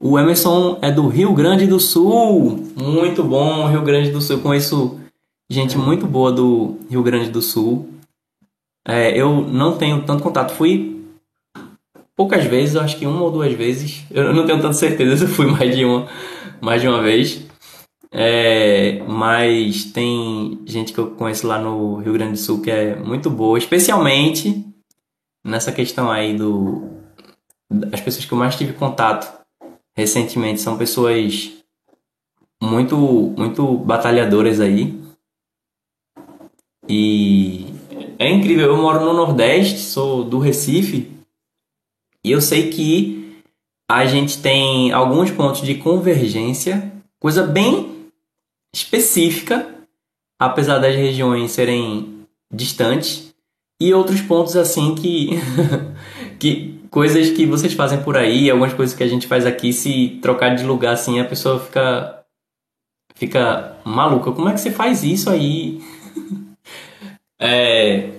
[0.00, 2.56] O Emerson é do Rio Grande do Sul.
[2.76, 4.36] Muito bom, Rio Grande do Sul.
[4.36, 5.00] Eu conheço
[5.50, 7.88] gente muito boa do Rio Grande do Sul.
[8.86, 10.54] É, eu não tenho tanto contato.
[10.54, 10.97] Fui
[12.18, 14.04] poucas vezes, acho que uma ou duas vezes.
[14.10, 16.08] Eu não tenho tanta certeza se eu fui mais de uma,
[16.60, 17.46] mais de uma vez.
[18.10, 22.96] É, mas tem gente que eu conheço lá no Rio Grande do Sul que é
[22.96, 24.64] muito boa, especialmente
[25.44, 26.90] nessa questão aí do.
[27.92, 29.32] As pessoas que eu mais tive contato
[29.96, 31.52] recentemente são pessoas
[32.60, 34.98] muito, muito batalhadoras aí.
[36.88, 37.66] E
[38.18, 41.17] é incrível, eu moro no Nordeste, sou do Recife,
[42.28, 43.42] e eu sei que
[43.90, 48.10] a gente tem alguns pontos de convergência, coisa bem
[48.70, 49.66] específica,
[50.38, 53.34] apesar das regiões serem distantes,
[53.80, 55.30] e outros pontos assim que
[56.38, 60.18] que coisas que vocês fazem por aí, algumas coisas que a gente faz aqui, se
[60.20, 62.24] trocar de lugar assim, a pessoa fica
[63.14, 64.32] fica maluca.
[64.32, 65.80] Como é que você faz isso aí?
[67.40, 68.17] é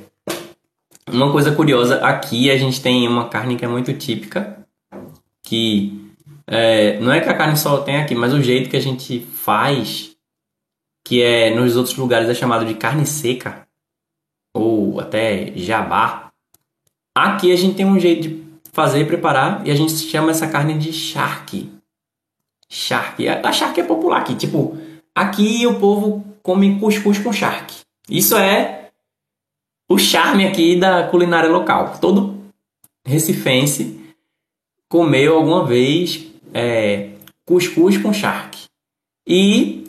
[1.12, 4.66] uma coisa curiosa, aqui a gente tem uma carne que é muito típica,
[5.44, 6.14] que
[6.48, 9.20] é, não é que a carne só tem aqui, mas o jeito que a gente
[9.20, 10.16] faz,
[11.04, 13.68] que é nos outros lugares é chamado de carne seca
[14.54, 16.32] ou até jabá.
[17.16, 20.48] Aqui a gente tem um jeito de fazer e preparar e a gente chama essa
[20.48, 21.70] carne de charque.
[22.68, 23.28] Charque.
[23.28, 24.36] A charque é popular aqui.
[24.36, 24.78] Tipo,
[25.14, 27.82] aqui o povo come cuscuz com charque.
[28.10, 28.79] Isso é
[29.90, 31.98] o charme aqui da culinária local.
[32.00, 32.38] Todo
[33.04, 34.00] recifense
[34.88, 37.10] comeu alguma vez é,
[37.46, 38.68] cuscuz com charque.
[39.28, 39.84] E,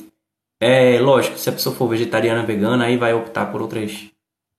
[0.58, 4.08] é, lógico, se a pessoa for vegetariana, vegana, aí vai optar por outras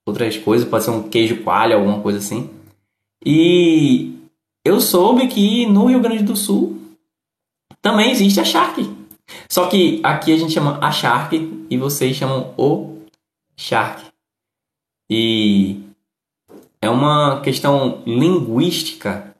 [0.04, 2.49] outras coisas, pode ser um queijo coalho, alguma coisa assim.
[3.23, 4.15] E
[4.65, 6.80] eu soube que no Rio Grande do Sul
[7.82, 8.89] também existe a charque.
[9.47, 12.97] Só que aqui a gente chama a charque e vocês chamam o
[13.56, 14.11] charque.
[15.13, 15.84] E
[16.82, 19.36] é uma questão linguística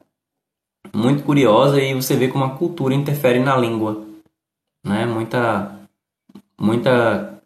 [0.94, 4.06] muito curiosa e você vê como a cultura interfere na língua,
[4.84, 5.06] né?
[5.06, 5.80] Muita
[6.60, 7.42] muita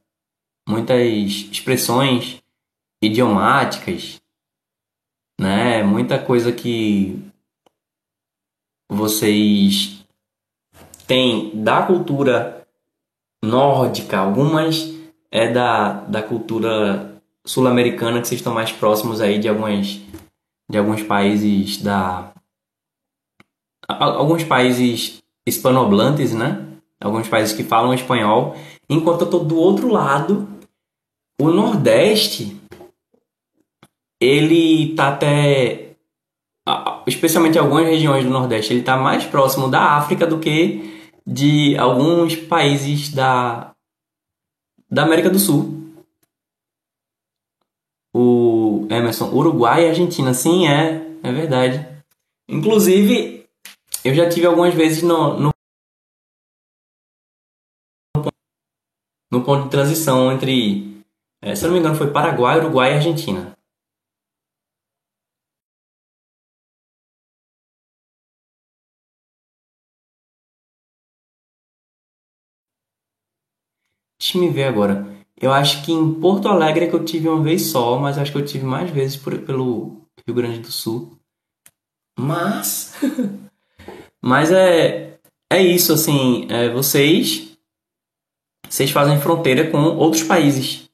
[0.68, 1.06] muitas
[1.52, 2.42] expressões
[3.00, 4.20] idiomáticas,
[5.40, 5.84] né?
[5.84, 7.16] Muita coisa que
[8.90, 10.04] vocês
[11.06, 12.66] têm da cultura
[13.40, 14.92] nórdica, algumas
[15.30, 17.15] é da, da cultura
[17.46, 20.00] sul-americana que vocês estão mais próximos aí de algumas
[20.70, 22.32] de alguns países da
[23.88, 26.66] alguns países hispanohablantes, né?
[27.00, 28.56] Alguns países que falam espanhol,
[28.88, 30.48] enquanto eu tô do outro lado
[31.40, 32.60] o Nordeste,
[34.20, 35.92] ele tá até.
[37.06, 42.34] Especialmente algumas regiões do Nordeste, ele tá mais próximo da África do que de alguns
[42.34, 43.72] países da,
[44.90, 45.75] da América do Sul.
[48.90, 51.86] Emerson, Uruguai e Argentina, sim, é, é verdade.
[52.48, 53.46] Inclusive,
[54.04, 55.50] eu já tive algumas vezes no, no,
[59.30, 61.02] no ponto de transição entre,
[61.42, 63.56] é, se eu não me engano, foi Paraguai, Uruguai e Argentina.
[74.18, 75.15] Deixa me ver agora.
[75.38, 78.32] Eu acho que em Porto Alegre é que eu tive uma vez só, mas acho
[78.32, 81.16] que eu tive mais vezes por, pelo Rio Grande do Sul.
[82.18, 82.94] Mas.
[84.22, 85.18] mas é.
[85.52, 86.46] É isso, assim.
[86.50, 87.56] É, vocês.
[88.68, 90.88] Vocês fazem fronteira com outros países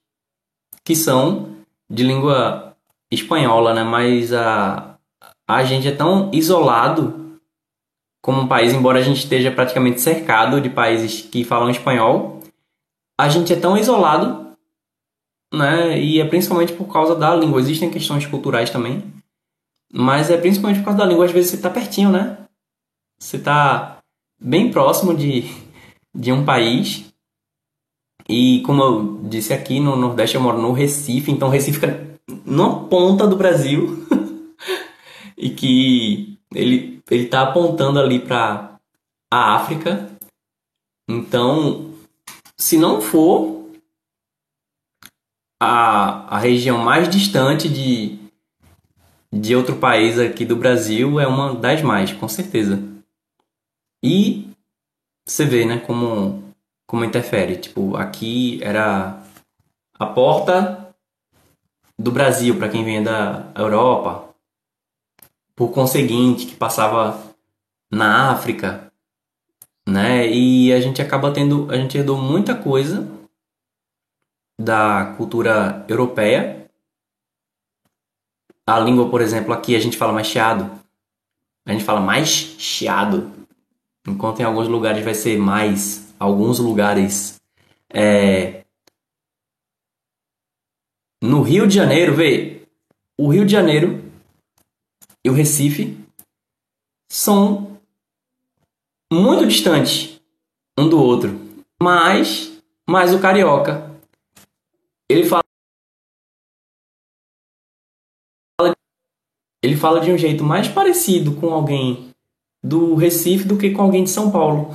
[0.84, 1.56] que são
[1.88, 2.76] de língua
[3.10, 3.82] espanhola, né?
[3.82, 4.98] Mas a,
[5.48, 7.38] a gente é tão isolado
[8.22, 12.41] como um país, embora a gente esteja praticamente cercado de países que falam espanhol,
[13.18, 14.56] a gente é tão isolado,
[15.52, 16.00] né?
[16.00, 17.60] E é principalmente por causa da língua.
[17.60, 19.02] Existem questões culturais também,
[19.92, 21.24] mas é principalmente por causa da língua.
[21.24, 22.38] Às vezes você está pertinho, né?
[23.18, 23.98] Você está
[24.40, 25.44] bem próximo de,
[26.14, 27.12] de um país.
[28.28, 32.88] E como eu disse aqui no Nordeste, eu moro no Recife, então Recife fica numa
[32.88, 34.06] ponta do Brasil.
[35.36, 38.78] e que ele ele tá apontando ali para
[39.30, 40.10] a África.
[41.08, 41.91] Então,
[42.62, 43.68] se não for
[45.60, 48.20] a, a região mais distante de,
[49.32, 52.80] de outro país aqui do Brasil, é uma das mais, com certeza.
[54.00, 54.48] E
[55.26, 56.54] você vê, né, como,
[56.86, 57.56] como interfere.
[57.56, 59.20] Tipo, aqui era
[59.98, 60.94] a porta
[61.98, 64.32] do Brasil para quem vem da Europa.
[65.56, 67.20] Por conseguinte, que passava
[67.90, 68.91] na África,
[69.86, 70.28] né?
[70.28, 73.08] E a gente acaba tendo, a gente herdou muita coisa
[74.60, 76.70] da cultura europeia.
[78.66, 80.70] A língua, por exemplo, aqui a gente fala mais chiado.
[81.66, 83.30] A gente fala mais chiado.
[84.06, 86.14] Enquanto em alguns lugares vai ser mais.
[86.18, 87.40] Alguns lugares.
[87.92, 88.64] É...
[91.22, 92.62] No Rio de Janeiro, vê.
[93.18, 94.02] O Rio de Janeiro
[95.24, 95.96] e o Recife
[97.08, 97.71] são
[99.12, 100.20] muito distantes
[100.78, 101.38] um do outro.
[101.80, 103.90] Mas, mas o carioca,
[105.08, 105.42] ele fala
[109.64, 112.10] ele fala de um jeito mais parecido com alguém
[112.64, 114.70] do Recife do que com alguém de São Paulo.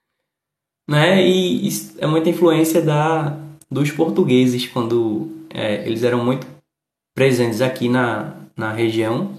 [0.88, 1.24] né?
[1.24, 1.68] E
[1.98, 3.38] é muita influência da
[3.70, 6.44] dos portugueses quando é, eles eram muito
[7.14, 9.32] presentes aqui na, na região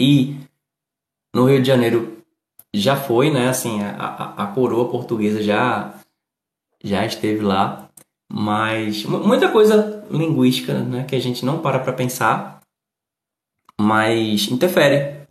[0.00, 0.36] e
[1.32, 2.13] no Rio de Janeiro
[2.74, 3.48] já foi, né?
[3.48, 5.94] Assim, a, a, coroa portuguesa já,
[6.82, 7.88] já esteve lá,
[8.30, 11.04] mas muita coisa linguística, né?
[11.04, 12.60] Que a gente não para para pensar,
[13.80, 15.24] mas interfere.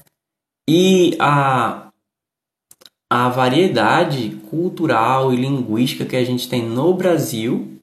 [0.69, 1.91] E a,
[3.11, 7.77] a variedade cultural e linguística que a gente tem no Brasil,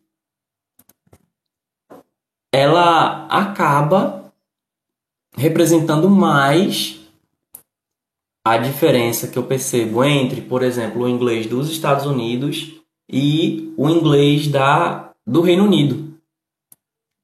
[2.50, 4.32] ela acaba
[5.36, 6.99] representando mais
[8.50, 13.88] a diferença que eu percebo entre, por exemplo, o inglês dos Estados Unidos e o
[13.88, 16.18] inglês da, do Reino Unido.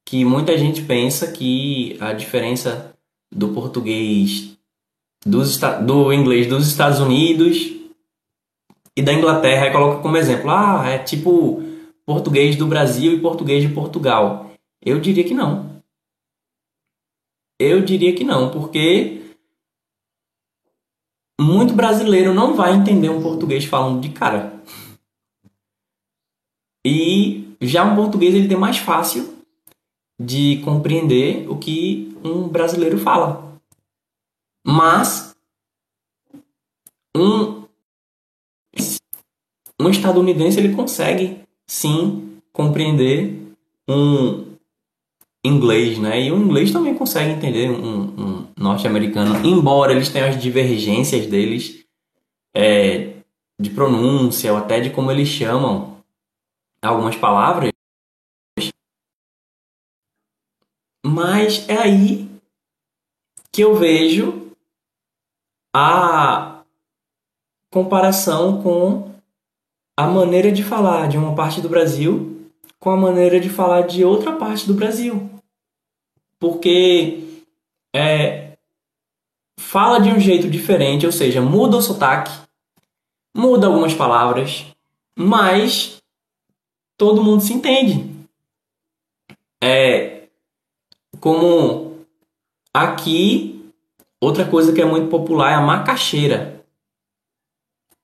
[0.06, 2.96] Que muita gente pensa que a diferença
[3.34, 4.56] do português
[5.26, 7.72] dos, do inglês dos Estados Unidos
[8.96, 11.60] e da Inglaterra, aí coloca como exemplo, ah, é tipo
[12.06, 14.52] português do Brasil e português de Portugal.
[14.80, 15.82] Eu diria que não.
[17.58, 19.25] Eu diria que não, porque
[21.40, 24.62] muito brasileiro não vai entender um português falando de cara.
[26.84, 29.36] E já um português ele tem mais fácil
[30.18, 33.60] de compreender o que um brasileiro fala.
[34.64, 35.36] Mas
[37.16, 37.64] um
[39.78, 43.54] um estadunidense ele consegue sim compreender
[43.88, 44.55] um
[45.46, 46.20] inglês, né?
[46.20, 51.84] E o inglês também consegue entender um, um norte-americano, embora eles tenham as divergências deles
[52.54, 53.16] é,
[53.60, 55.98] de pronúncia ou até de como eles chamam
[56.82, 57.70] algumas palavras.
[61.04, 62.28] Mas é aí
[63.52, 64.50] que eu vejo
[65.74, 66.62] a
[67.70, 69.14] comparação com
[69.96, 72.36] a maneira de falar de uma parte do Brasil
[72.78, 75.28] com a maneira de falar de outra parte do Brasil.
[76.38, 77.42] Porque
[77.94, 78.56] é,
[79.58, 82.32] fala de um jeito diferente, ou seja, muda o sotaque,
[83.34, 84.66] muda algumas palavras,
[85.18, 86.02] mas
[86.96, 88.14] todo mundo se entende.
[89.62, 90.28] É
[91.20, 92.04] como
[92.72, 93.72] aqui,
[94.20, 96.64] outra coisa que é muito popular é a macaxeira.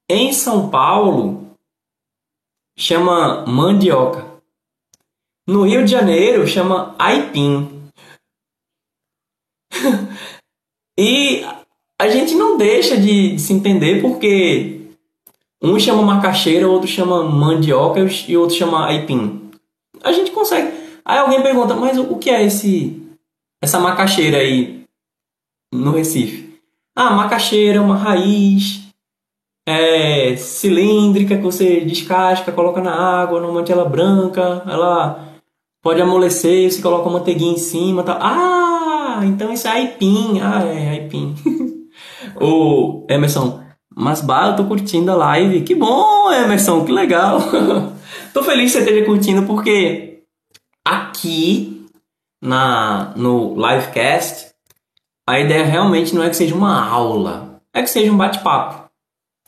[0.09, 1.57] Em São Paulo,
[2.77, 4.27] chama mandioca.
[5.47, 7.82] No Rio de Janeiro, chama aipim.
[10.99, 11.45] E
[12.01, 14.81] a gente não deixa de, de, se entender porque
[15.63, 19.51] um chama macaxeira, outro chama mandioca e outro chama aipim.
[20.03, 20.73] A gente consegue.
[21.05, 23.01] Aí alguém pergunta, mas o que é esse
[23.63, 24.85] essa macaxeira aí
[25.73, 26.61] no Recife?
[26.95, 28.83] Ah, macaxeira é uma raiz
[29.67, 35.33] é, cilíndrica que você descasca, coloca na água, numa mantela branca, ela
[35.83, 38.19] pode amolecer, você coloca manteiguinha em cima, tá?
[38.21, 38.62] Ah,
[39.25, 40.41] então isso é aipim.
[40.41, 41.35] Ah, é aipim.
[42.41, 43.63] Ô, Emerson,
[43.95, 45.63] mas bah, eu tô curtindo a live.
[45.63, 47.41] Que bom, Emerson, que legal.
[48.33, 50.23] tô feliz que você esteja curtindo porque
[50.85, 51.87] aqui
[52.43, 54.53] na no livecast
[55.27, 58.91] a ideia realmente não é que seja uma aula, é que seja um bate-papo.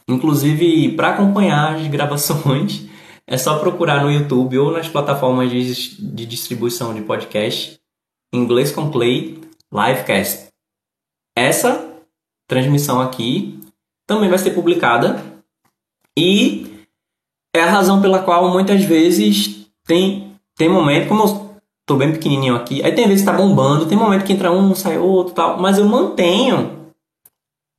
[0.09, 2.85] Inclusive, para acompanhar as gravações,
[3.27, 7.81] é só procurar no YouTube ou nas plataformas de, de distribuição de podcast
[8.33, 9.41] Inglês com Play
[9.75, 10.49] Livecast.
[11.37, 11.99] Essa
[12.49, 13.61] transmissão aqui
[14.07, 15.23] também vai ser publicada
[16.17, 16.87] e
[17.55, 22.55] é a razão pela qual muitas vezes tem tem momento como eu tô bem pequenininho
[22.55, 25.61] aqui, aí tem vezes que tá bombando, tem momento que entra um, sai outro, tal,
[25.61, 26.93] mas eu mantenho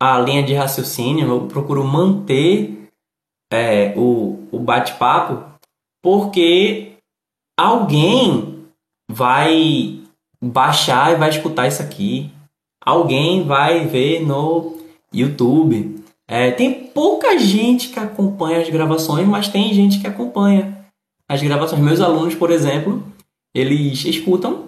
[0.01, 2.89] a linha de raciocínio, eu procuro manter
[3.51, 5.43] é, o, o bate-papo,
[6.03, 6.97] porque
[7.57, 8.65] alguém
[9.09, 10.03] vai
[10.49, 12.31] baixar e vai escutar isso aqui.
[12.83, 14.77] Alguém vai ver no
[15.11, 16.03] YouTube.
[16.27, 20.85] É, tem pouca gente que acompanha as gravações, mas tem gente que acompanha
[21.27, 21.81] as gravações.
[21.81, 23.03] Meus alunos, por exemplo,
[23.53, 24.65] eles escutam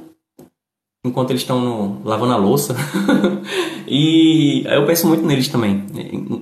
[1.06, 2.76] enquanto eles estão lavando a louça.
[3.88, 5.86] e eu penso muito neles também.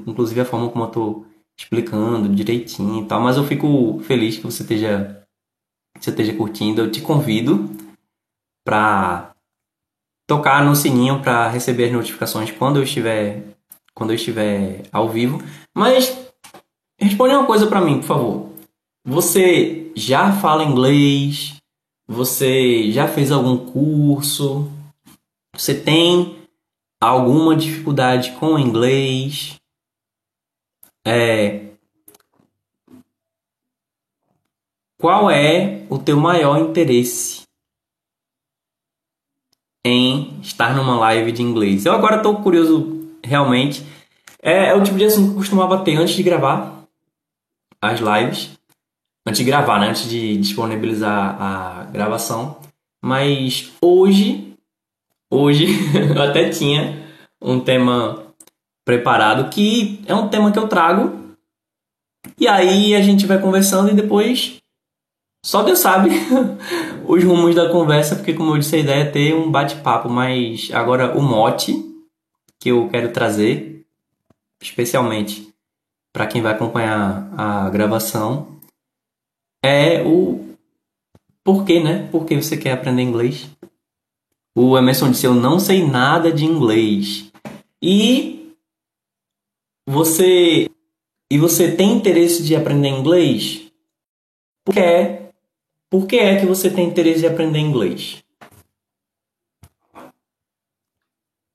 [0.07, 1.25] Inclusive a forma como eu estou
[1.57, 3.21] explicando direitinho e tal.
[3.21, 5.21] Mas eu fico feliz que você esteja,
[5.99, 6.81] você esteja curtindo.
[6.81, 7.69] Eu te convido
[8.65, 9.35] para
[10.27, 13.43] tocar no sininho para receber as notificações quando eu estiver
[13.93, 15.41] quando eu estiver ao vivo.
[15.73, 16.29] Mas
[16.99, 18.49] responde uma coisa para mim, por favor.
[19.05, 21.55] Você já fala inglês?
[22.05, 24.69] Você já fez algum curso?
[25.55, 26.35] Você tem
[26.99, 29.55] alguma dificuldade com inglês?
[31.07, 31.65] É,
[34.99, 37.44] qual é o teu maior interesse
[39.85, 41.85] em estar numa live de inglês?
[41.85, 43.85] Eu agora estou curioso realmente.
[44.41, 46.83] É, é, o tipo de assunto que eu costumava ter antes de gravar
[47.79, 48.57] as lives.
[49.27, 49.89] Antes de gravar, né?
[49.89, 52.57] Antes de disponibilizar a gravação.
[53.03, 54.55] Mas hoje,
[55.31, 55.67] hoje
[56.15, 57.05] eu até tinha
[57.39, 58.23] um tema
[58.83, 61.35] preparado que é um tema que eu trago.
[62.39, 64.59] E aí a gente vai conversando e depois
[65.45, 66.09] só Deus sabe
[67.07, 70.71] os rumos da conversa, porque como eu disse, a ideia é ter um bate-papo, mas
[70.73, 71.85] agora o mote
[72.59, 73.85] que eu quero trazer,
[74.59, 75.53] especialmente
[76.11, 78.59] para quem vai acompanhar a gravação,
[79.63, 80.43] é o
[81.43, 82.09] porquê, né?
[82.11, 83.47] Por que você quer aprender inglês?
[84.57, 87.31] O Emerson disse: Eu não sei nada de inglês.
[87.83, 88.51] E
[89.87, 90.71] você
[91.31, 93.71] e você tem interesse de aprender inglês?
[94.65, 95.24] Por que é,
[95.89, 98.23] por que, é que você tem interesse de aprender inglês?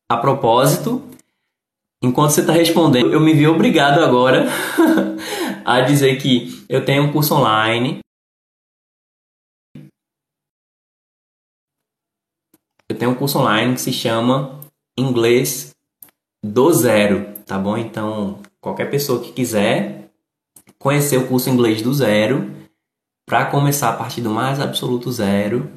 [0.09, 1.03] A propósito,
[2.03, 4.47] enquanto você está respondendo, eu me vi obrigado agora
[5.65, 8.01] a dizer que eu tenho um curso online.
[12.89, 14.59] Eu tenho um curso online que se chama
[14.99, 15.71] Inglês
[16.45, 17.77] do Zero, tá bom?
[17.77, 20.11] Então, qualquer pessoa que quiser
[20.79, 22.60] conhecer o curso Inglês do Zero,
[23.31, 25.71] para começar a partir do mais absoluto zero,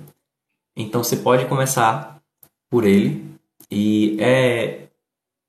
[0.76, 2.20] então você pode começar
[2.68, 3.24] por ele,
[3.70, 4.88] e é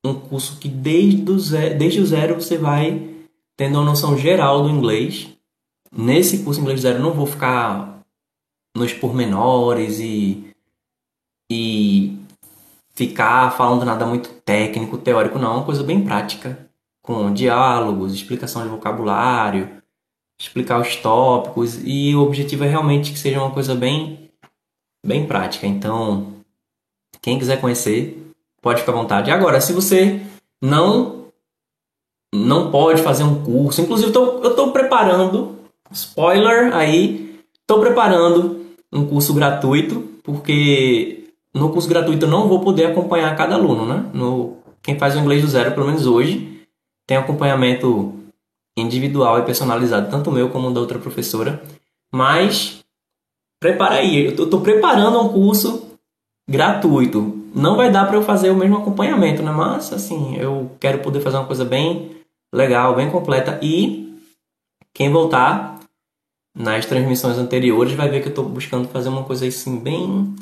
[0.05, 3.25] um curso que desde o zero, desde o zero você vai
[3.57, 5.31] tendo uma noção geral do inglês.
[5.91, 8.01] Nesse curso Inglês Zero não vou ficar
[8.77, 10.53] nos pormenores e,
[11.51, 12.19] e
[12.95, 15.53] ficar falando nada muito técnico, teórico, não.
[15.53, 16.69] É uma coisa bem prática,
[17.01, 19.83] com diálogos, explicação de vocabulário,
[20.45, 24.31] explicar os tópicos e o objetivo é realmente que seja uma coisa bem
[25.05, 25.67] bem prática.
[25.67, 26.35] Então,
[27.21, 29.31] quem quiser conhecer, pode ficar à vontade.
[29.31, 30.21] Agora, se você
[30.63, 31.25] não
[32.35, 35.57] não pode fazer um curso, inclusive eu estou preparando,
[35.93, 42.87] spoiler aí, estou preparando um curso gratuito, porque no curso gratuito eu não vou poder
[42.87, 44.11] acompanhar cada aluno, né?
[44.13, 46.61] No, quem faz o inglês do zero, pelo menos hoje,
[47.07, 48.24] tem acompanhamento
[48.77, 51.63] individual e personalizado, tanto meu como da outra professora.
[52.13, 52.85] Mas
[53.61, 55.99] prepara aí, eu estou preparando um curso
[56.49, 57.43] gratuito.
[57.55, 59.53] Não vai dar para eu fazer o mesmo acompanhamento, né?
[59.53, 62.17] Mas assim, eu quero poder fazer uma coisa bem
[62.53, 64.19] legal, bem completa e
[64.93, 65.81] quem voltar
[66.57, 70.35] nas transmissões anteriores vai ver que eu estou buscando fazer uma coisa assim bem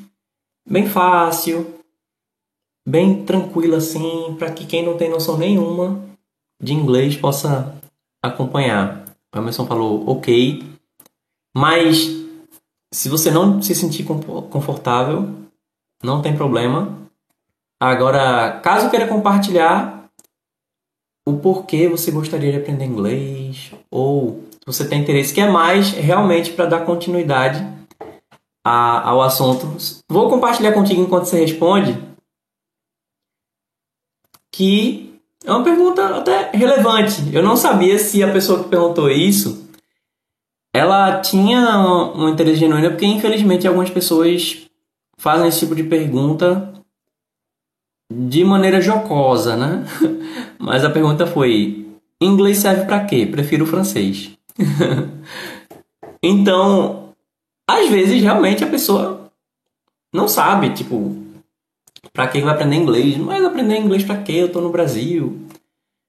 [0.69, 1.75] bem fácil,
[2.87, 6.03] bem tranquila assim, para que quem não tem noção nenhuma
[6.63, 7.75] de inglês possa
[8.23, 9.05] acompanhar.
[9.35, 10.63] O Emerson falou ok,
[11.57, 12.09] mas
[12.93, 15.35] se você não se sentir confortável,
[16.03, 16.99] não tem problema.
[17.81, 20.09] Agora, caso queira compartilhar
[21.27, 26.53] o porquê você gostaria de aprender inglês ou você tem interesse que é mais realmente
[26.53, 27.67] para dar continuidade
[28.65, 29.77] a, ao assunto,
[30.09, 32.01] vou compartilhar contigo enquanto você responde
[34.53, 35.12] que
[35.45, 37.35] é uma pergunta até relevante.
[37.35, 39.63] Eu não sabia se a pessoa que perguntou isso
[40.75, 41.79] ela tinha
[42.17, 44.67] um interesse genuíno, porque infelizmente algumas pessoas
[45.19, 46.73] fazem esse tipo de pergunta
[48.11, 49.85] de maneira jocosa, né?
[50.59, 51.87] Mas a pergunta foi:
[52.21, 53.27] inglês serve para quê?
[53.27, 54.33] Prefiro francês.
[56.23, 57.11] então,
[57.69, 59.31] às vezes realmente a pessoa
[60.13, 61.22] não sabe, tipo,
[62.13, 63.17] Pra que vai aprender inglês?
[63.17, 64.33] Mas aprender inglês pra quê?
[64.33, 65.47] Eu tô no Brasil.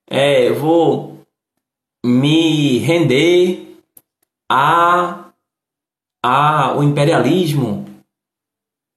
[0.09, 1.19] É, eu vou
[2.05, 3.77] me render
[4.51, 5.29] a,
[6.23, 7.85] a o imperialismo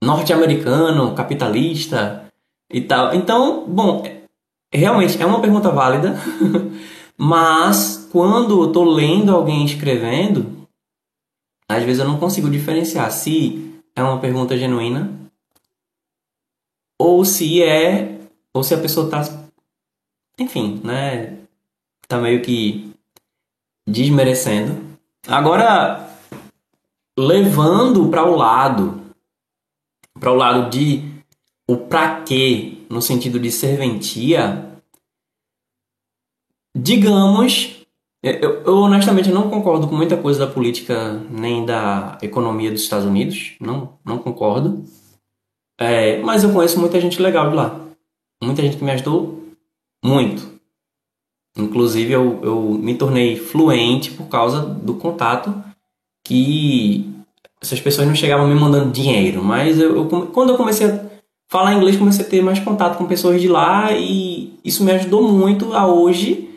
[0.03, 2.31] norte-americano, capitalista
[2.73, 3.15] e tal.
[3.15, 4.03] Então, bom,
[4.73, 6.17] realmente é uma pergunta válida,
[7.17, 10.67] mas quando eu tô lendo alguém escrevendo,
[11.69, 15.26] às vezes eu não consigo diferenciar se é uma pergunta genuína
[16.99, 18.21] ou se é
[18.53, 19.23] ou se a pessoa tá
[20.39, 21.39] enfim, né,
[22.07, 22.93] tá meio que
[23.87, 24.85] desmerecendo.
[25.27, 26.09] Agora
[27.19, 29.07] levando para o lado
[30.19, 31.03] para o lado de
[31.69, 34.81] o pra quê no sentido de serventia,
[36.77, 37.85] digamos,
[38.23, 43.07] eu, eu, honestamente não concordo com muita coisa da política nem da economia dos Estados
[43.07, 44.85] Unidos, não, não concordo.
[45.79, 47.81] É, mas eu conheço muita gente legal de lá.
[48.43, 49.43] Muita gente que me ajudou
[50.05, 50.57] muito.
[51.57, 55.55] Inclusive, eu, eu me tornei fluente por causa do contato
[56.25, 57.09] que
[57.61, 59.43] essas pessoas não chegavam me mandando dinheiro.
[59.43, 61.07] Mas eu, eu, quando eu comecei a
[61.51, 65.23] falar inglês, comecei a ter mais contato com pessoas de lá e isso me ajudou
[65.23, 66.49] muito a hoje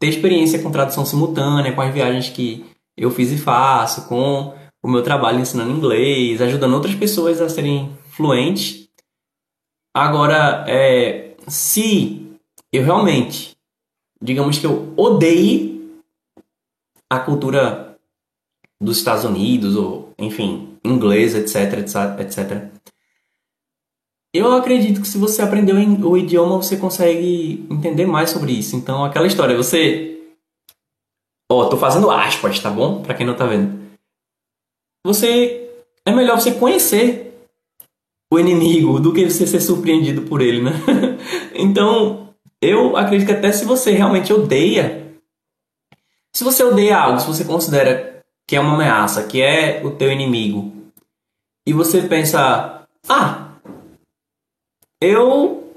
[0.00, 2.64] ter experiência com tradução simultânea, com as viagens que
[2.96, 4.52] eu fiz e faço, com
[4.82, 8.90] o meu trabalho ensinando inglês, ajudando outras pessoas a serem fluente.
[9.94, 12.38] Agora, é, se
[12.72, 13.56] eu realmente,
[14.20, 16.00] digamos que eu odeie
[17.10, 17.98] a cultura
[18.80, 22.72] dos Estados Unidos, ou enfim, inglês, etc, etc, etc.
[24.34, 28.74] Eu acredito que se você aprendeu o idioma, você consegue entender mais sobre isso.
[28.76, 30.08] Então, aquela história, você.
[31.50, 33.02] Ó, oh, tô fazendo aspas, tá bom?
[33.02, 33.78] Pra quem não tá vendo.
[35.04, 35.58] Você.
[36.04, 37.31] É melhor você conhecer
[38.32, 40.72] o inimigo do que você ser surpreendido por ele, né?
[41.54, 45.12] então, eu acredito que até se você realmente odeia,
[46.32, 50.10] se você odeia algo, se você considera que é uma ameaça, que é o teu
[50.10, 50.72] inimigo,
[51.66, 53.50] e você pensa, ah,
[54.98, 55.74] eu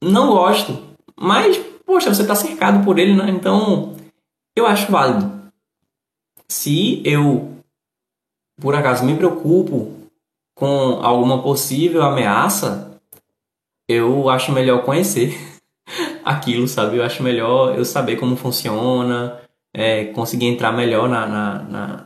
[0.00, 3.28] não gosto, mas, poxa, você está cercado por ele, né?
[3.30, 3.96] Então,
[4.54, 5.50] eu acho válido.
[6.48, 7.52] Se eu,
[8.60, 9.97] por acaso, me preocupo
[10.58, 13.00] com alguma possível ameaça,
[13.88, 15.38] eu acho melhor conhecer
[16.24, 16.96] aquilo, sabe?
[16.96, 19.40] Eu acho melhor eu saber como funciona,
[19.72, 22.04] é, conseguir entrar melhor na, na, na,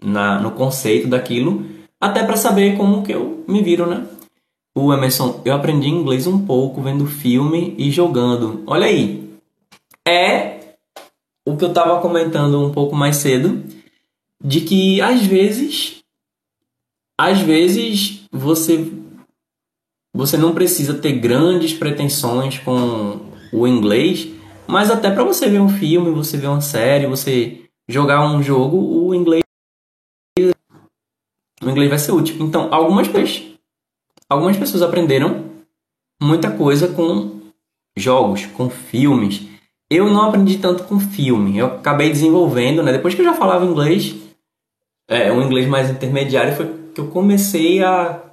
[0.00, 1.64] na no conceito daquilo,
[1.98, 4.06] até para saber como que eu me viro, né?
[4.76, 8.62] O Emerson, eu aprendi inglês um pouco vendo filme e jogando.
[8.66, 9.28] Olha aí,
[10.06, 10.76] é
[11.46, 13.64] o que eu estava comentando um pouco mais cedo,
[14.44, 15.97] de que às vezes
[17.18, 18.92] às vezes você
[20.14, 23.20] você não precisa ter grandes pretensões com
[23.52, 24.28] o inglês,
[24.66, 28.76] mas até para você ver um filme, você ver uma série, você jogar um jogo,
[28.78, 29.42] o inglês
[31.60, 32.36] o inglês vai ser útil.
[32.40, 33.54] Então, algumas pessoas,
[34.28, 35.44] algumas pessoas aprenderam
[36.20, 37.40] muita coisa com
[37.96, 39.42] jogos, com filmes.
[39.90, 41.58] Eu não aprendi tanto com filme.
[41.58, 42.92] Eu acabei desenvolvendo, né?
[42.92, 44.14] Depois que eu já falava inglês,
[45.08, 48.32] é, um inglês mais intermediário, foi que eu comecei a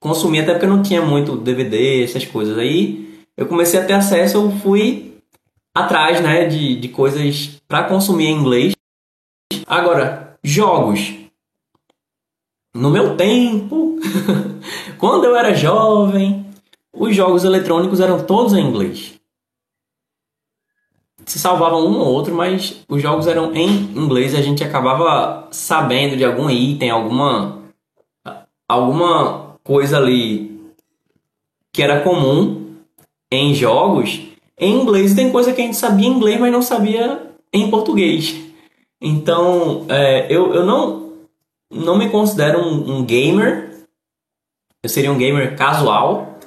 [0.00, 2.58] consumir, até porque não tinha muito DVD, essas coisas.
[2.58, 5.14] Aí eu comecei a ter acesso, eu fui
[5.72, 8.74] atrás, né, de, de coisas para consumir em inglês.
[9.68, 11.14] Agora, jogos.
[12.74, 13.96] No meu tempo,
[14.98, 16.44] quando eu era jovem,
[16.92, 19.14] os jogos eletrônicos eram todos em inglês.
[21.26, 25.48] Se salvavam um ou outro, mas os jogos eram em inglês e a gente acabava
[25.50, 27.62] sabendo de algum item, alguma
[28.68, 30.60] alguma coisa ali
[31.72, 32.76] que era comum
[33.32, 34.20] em jogos
[34.58, 35.14] em inglês.
[35.14, 38.34] Tem coisa que a gente sabia em inglês, mas não sabia em português.
[39.00, 41.04] Então, é, eu, eu não
[41.70, 43.86] não me considero um, um gamer.
[44.82, 46.38] Eu seria um gamer casual,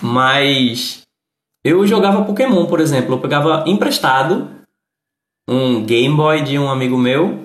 [0.00, 1.05] mas
[1.66, 3.14] eu jogava Pokémon, por exemplo.
[3.14, 4.48] Eu pegava emprestado
[5.48, 7.40] um Game Boy de um amigo meu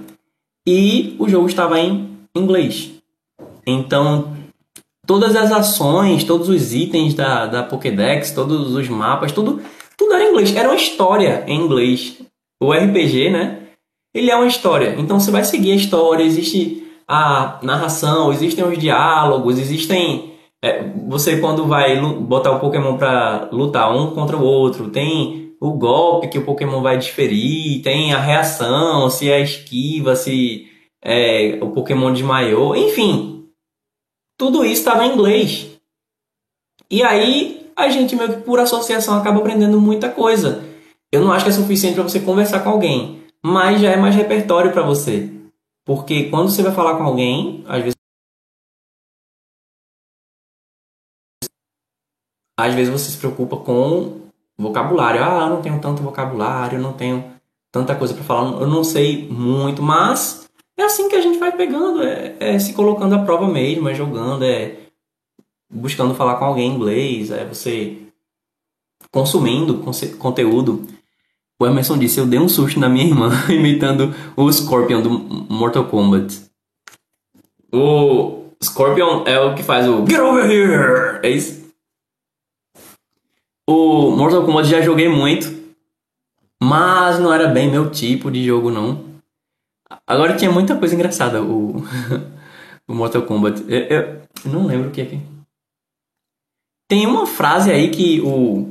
[0.67, 2.91] e o jogo estava em inglês.
[3.65, 4.37] Então,
[5.07, 9.59] todas as ações, todos os itens da, da Pokédex, todos os mapas, tudo,
[9.97, 10.55] tudo era em inglês.
[10.55, 12.21] Era uma história em inglês.
[12.61, 13.57] O RPG, né?
[14.13, 14.95] Ele é uma história.
[14.99, 16.23] Então, você vai seguir a história.
[16.23, 20.30] Existe a narração, existem os diálogos, existem.
[20.63, 25.73] É, você quando vai botar o Pokémon para lutar um contra o outro, tem o
[25.73, 30.67] golpe que o Pokémon vai desferir, tem a reação, se é esquiva, se
[31.03, 33.47] é, o Pokémon desmaiou, enfim.
[34.37, 35.79] Tudo isso estava em inglês.
[36.89, 40.63] E aí a gente meio que por associação acaba aprendendo muita coisa.
[41.11, 44.15] Eu não acho que é suficiente para você conversar com alguém, mas já é mais
[44.15, 45.29] repertório para você.
[45.85, 48.00] Porque quando você vai falar com alguém, às vezes
[52.67, 54.21] às vezes você se preocupa com
[54.57, 55.23] vocabulário.
[55.23, 57.23] Ah, eu não tenho tanto vocabulário, eu não tenho
[57.71, 61.51] tanta coisa para falar, eu não sei muito, mas é assim que a gente vai
[61.51, 64.77] pegando, é, é, se colocando à prova mesmo, é jogando, é
[65.71, 67.97] buscando falar com alguém em inglês, é você
[69.09, 69.83] consumindo
[70.17, 70.85] conteúdo.
[71.59, 75.85] O Emerson disse: Eu dei um susto na minha irmã imitando o Scorpion do Mortal
[75.85, 76.41] Kombat.
[77.71, 81.19] O Scorpion é o que faz o Get over here!
[81.23, 81.60] É isso?
[83.71, 85.47] O Mortal Kombat já joguei muito,
[86.61, 89.05] mas não era bem meu tipo de jogo, não.
[90.05, 91.77] Agora tinha muita coisa engraçada o,
[92.85, 93.63] o Mortal Kombat.
[93.67, 94.01] Eu, eu,
[94.45, 95.19] eu não lembro o que é que.
[96.89, 98.67] Tem uma frase aí que o.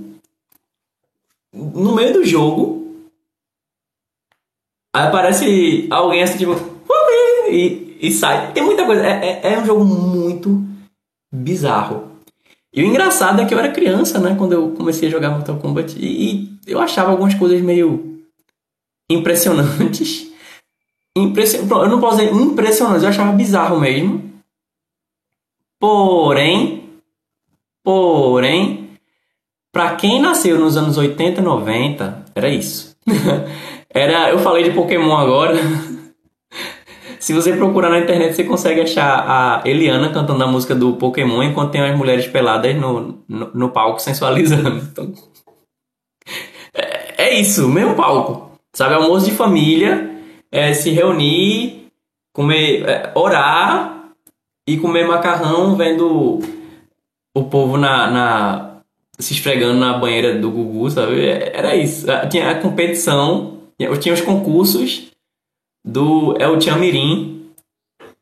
[1.53, 2.81] No meio do jogo,
[4.93, 6.53] Aí aparece alguém assim, tipo,
[7.49, 8.53] e, e sai.
[8.53, 9.07] Tem muita coisa.
[9.07, 10.63] É, é, é, um jogo muito
[11.33, 12.10] bizarro.
[12.73, 14.35] E o engraçado é que eu era criança, né?
[14.39, 15.97] Quando eu comecei a jogar Mortal Kombat.
[15.99, 18.21] E, eu achava algumas coisas meio
[19.11, 20.31] impressionantes.
[21.17, 21.67] Impression...
[21.69, 24.31] Eu não posso dizer impressionantes, eu achava bizarro mesmo.
[25.81, 26.89] Porém,
[27.83, 28.91] porém,
[29.73, 32.97] para quem nasceu nos anos 80 e 90, era isso.
[33.93, 35.57] Era, eu falei de Pokémon agora.
[37.21, 41.43] Se você procurar na internet, você consegue achar a Eliana cantando a música do Pokémon
[41.43, 44.81] enquanto tem as mulheres peladas no, no, no palco sensualizando.
[44.91, 45.13] Então,
[46.75, 48.51] é, é, isso, mesmo palco.
[48.75, 50.11] Sabe, almoço de família,
[50.51, 51.89] é, se reunir,
[52.33, 54.13] comer, é, orar
[54.67, 56.39] e comer macarrão vendo
[57.37, 58.81] o povo na, na
[59.19, 61.21] se esfregando na banheira do Gugu, sabe?
[61.27, 62.07] É, era isso.
[62.31, 63.59] Tinha a competição
[63.99, 65.11] tinha os concursos
[65.85, 67.51] do El Chamirim.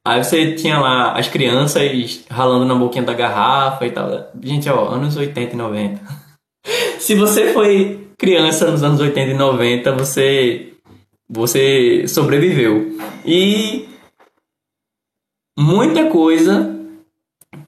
[0.07, 4.31] Aí você tinha lá as crianças ralando na boquinha da garrafa e tal.
[4.43, 6.01] Gente, ó, anos 80 e 90.
[6.99, 10.73] Se você foi criança nos anos 80 e 90, você
[11.29, 12.97] você sobreviveu.
[13.25, 13.87] E
[15.59, 16.75] muita coisa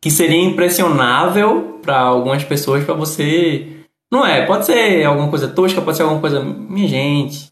[0.00, 3.80] que seria impressionável para algumas pessoas para você
[4.10, 7.49] não é, pode ser alguma coisa tosca, pode ser alguma coisa, minha gente,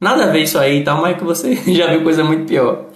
[0.00, 2.86] Nada a ver isso aí e tal, mas que você já viu coisa muito pior.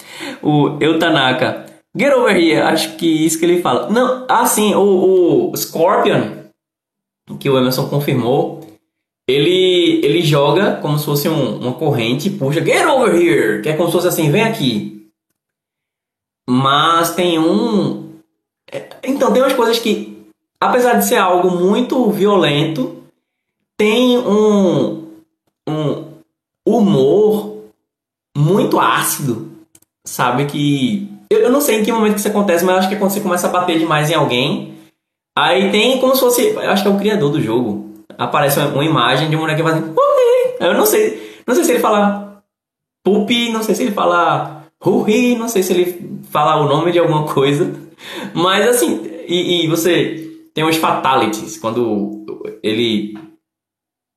[0.43, 1.67] O Eutanaka.
[1.97, 2.61] Get over here.
[2.61, 3.91] Acho que isso que ele fala.
[3.91, 6.41] Não, assim, o, o Scorpion,
[7.39, 8.61] que o Emerson confirmou,
[9.29, 13.69] ele, ele joga como se fosse um, uma corrente e puxa Get over here, que
[13.69, 15.09] é como se fosse assim, vem aqui.
[16.49, 18.11] Mas tem um...
[18.71, 20.27] É, então, tem umas coisas que,
[20.61, 23.05] apesar de ser algo muito violento,
[23.77, 25.07] tem um,
[25.69, 26.00] um
[26.77, 27.65] humor
[28.37, 29.51] muito ácido,
[30.07, 30.47] sabe?
[30.47, 32.99] Que eu, eu não sei em que momento que isso acontece, mas acho que é
[32.99, 34.75] quando você começa a bater demais em alguém.
[35.39, 36.59] Aí tem como se fosse.
[36.59, 37.91] Acho que é o criador do jogo.
[38.19, 39.95] Aparece uma, uma imagem de um moleque fazendo.
[40.61, 41.41] Eu não sei.
[41.47, 42.43] Não sei se ele fala.
[43.05, 44.67] Pupi, não sei se ele fala.
[44.83, 47.71] Ruhi, não sei se ele fala o nome de alguma coisa.
[48.35, 52.25] Mas assim, e, e você tem os fatalities, quando
[52.63, 53.19] ele.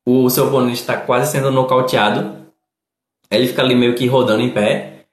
[0.06, 2.43] O seu oponente está quase sendo nocauteado.
[3.36, 5.04] Ele fica ali meio que rodando em pé.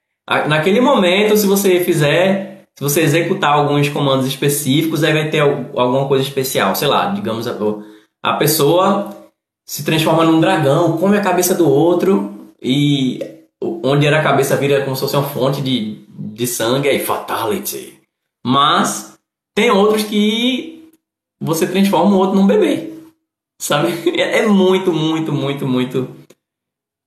[0.48, 2.68] Naquele momento, se você fizer.
[2.74, 6.74] Se você executar alguns comandos específicos, aí vai ter alguma coisa especial.
[6.74, 7.56] Sei lá, digamos, a,
[8.24, 9.16] a pessoa
[9.66, 13.20] se transforma num dragão, come a cabeça do outro e
[13.62, 18.00] onde era a cabeça vira como se fosse uma fonte de, de sangue, aí fatality.
[18.46, 19.18] Mas
[19.56, 20.90] tem outros que
[21.40, 22.92] você transforma o outro num bebê.
[23.60, 23.92] Sabe?
[24.18, 26.08] É muito, muito, muito, muito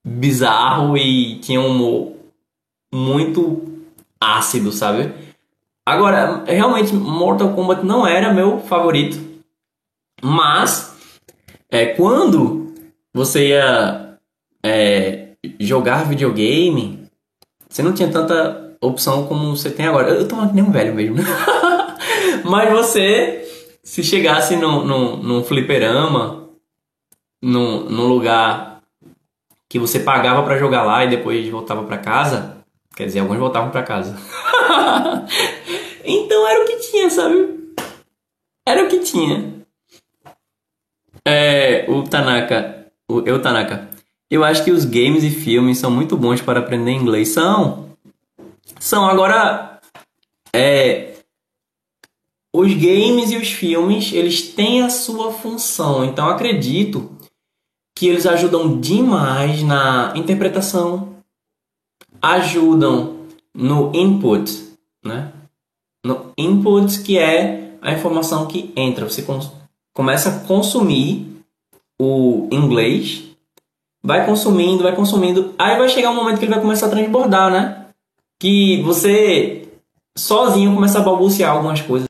[0.05, 2.13] bizarro e tinha um humor
[2.93, 3.81] muito
[4.21, 5.11] ácido, sabe?
[5.83, 9.19] Agora, realmente, Mortal Kombat não era meu favorito.
[10.21, 10.95] Mas,
[11.69, 12.73] é, quando
[13.13, 14.17] você ia
[14.63, 15.29] é,
[15.59, 17.07] jogar videogame,
[17.67, 20.09] você não tinha tanta opção como você tem agora.
[20.09, 21.17] Eu tô nem um velho mesmo?
[22.45, 23.43] Mas você,
[23.83, 26.49] se chegasse num, num, num fliperama,
[27.41, 28.74] num, num lugar
[29.75, 32.63] que você pagava para jogar lá e depois voltava para casa,
[32.95, 34.15] quer dizer, alguns voltavam para casa.
[36.05, 37.73] então era o que tinha, sabe?
[38.65, 39.65] Era o que tinha.
[41.27, 43.89] É, o Tanaka, o, eu Tanaka,
[44.31, 47.27] eu acho que os games e filmes são muito bons para aprender inglês.
[47.27, 47.89] São.
[48.79, 49.05] São.
[49.05, 49.81] Agora,
[50.55, 51.15] é,
[52.53, 56.05] os games e os filmes, eles têm a sua função.
[56.05, 57.14] Então, acredito
[57.95, 61.15] que eles ajudam demais na interpretação,
[62.21, 63.15] ajudam
[63.53, 64.51] no input,
[65.03, 65.31] né?
[66.05, 69.07] No input que é a informação que entra.
[69.07, 69.25] Você
[69.93, 71.41] começa a consumir
[71.99, 73.23] o inglês,
[74.03, 77.49] vai consumindo, vai consumindo, aí vai chegar um momento que ele vai começar a transbordar,
[77.49, 77.87] né?
[78.39, 79.69] Que você
[80.17, 82.07] sozinho começa a balbuciar algumas coisas.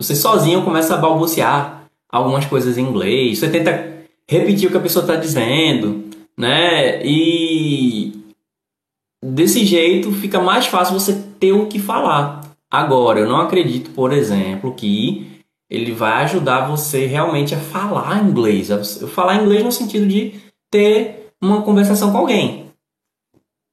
[0.00, 4.80] Você sozinho começa a balbuciar algumas coisas em inglês, você tenta repetir o que a
[4.80, 7.04] pessoa está dizendo, né?
[7.04, 8.12] E
[9.22, 12.40] desse jeito fica mais fácil você ter o que falar.
[12.70, 18.70] Agora, eu não acredito, por exemplo, que ele vai ajudar você realmente a falar inglês.
[19.12, 20.40] Falar inglês no sentido de
[20.70, 22.72] ter uma conversação com alguém.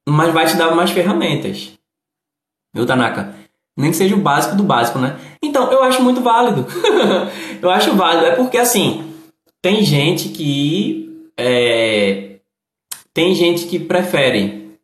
[0.08, 1.74] Mas vai te dar mais ferramentas.
[2.74, 3.34] Viu, Tanaka?
[3.78, 5.20] Nem que seja o básico do básico, né?
[5.42, 6.66] Então, eu acho muito válido.
[7.62, 8.26] eu acho válido.
[8.26, 9.14] É porque, assim,
[9.62, 11.30] tem gente que.
[11.38, 12.40] É...
[13.14, 14.78] Tem gente que prefere.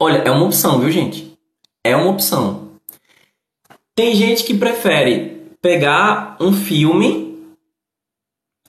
[0.00, 1.36] Olha, é uma opção, viu, gente?
[1.82, 2.70] É uma opção.
[3.94, 7.38] Tem gente que prefere pegar um filme,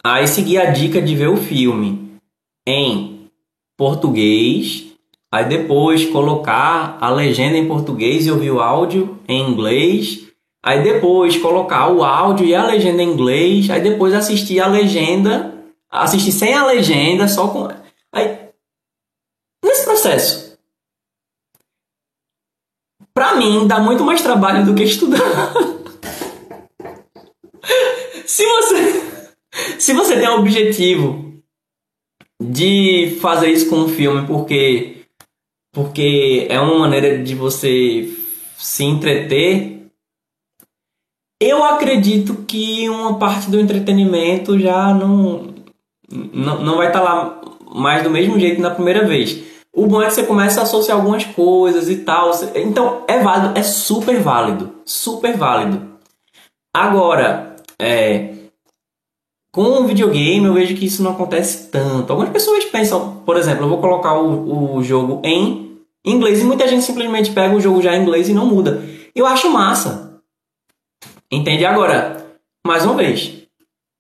[0.04, 2.20] aí seguir a dica de ver o filme
[2.68, 3.30] em
[3.78, 4.96] português
[5.36, 10.28] Aí depois colocar a legenda em português e ouvir o áudio em inglês.
[10.66, 13.70] Aí depois colocar o áudio e a legenda em inglês.
[13.70, 17.70] Aí depois assistir a legenda, assistir sem a legenda, só com.
[18.12, 18.50] Aí,
[19.64, 20.58] nesse processo,
[23.14, 25.20] pra mim dá muito mais trabalho do que estudar.
[28.26, 29.22] se você,
[29.78, 31.36] se você tem o objetivo
[32.42, 34.96] de fazer isso com um filme porque
[35.72, 38.10] porque é uma maneira de você
[38.58, 39.75] se entreter.
[41.40, 45.54] Eu acredito que uma parte do entretenimento já não,
[46.10, 47.42] não, não vai estar tá lá
[47.76, 49.44] mais do mesmo jeito na primeira vez.
[49.74, 52.32] O bom é que você começa a associar algumas coisas e tal.
[52.56, 55.82] Então é válido, é super válido, super válido.
[56.74, 58.34] Agora, é,
[59.52, 62.12] com o videogame eu vejo que isso não acontece tanto.
[62.12, 66.42] Algumas pessoas pensam, por exemplo, eu vou colocar o, o jogo em inglês.
[66.42, 68.84] E muita gente simplesmente pega o jogo já em inglês e não muda.
[69.14, 70.05] Eu acho massa.
[71.36, 71.66] Entende?
[71.66, 72.26] Agora,
[72.66, 73.44] mais uma vez,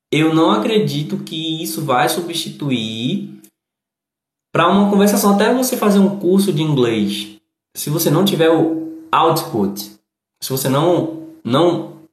[0.10, 3.42] eu não acredito que isso vai substituir
[4.54, 5.36] para uma conversação.
[5.36, 7.36] Até você fazer um curso de inglês,
[7.76, 9.82] se você não tiver o output,
[10.42, 12.04] se você não, não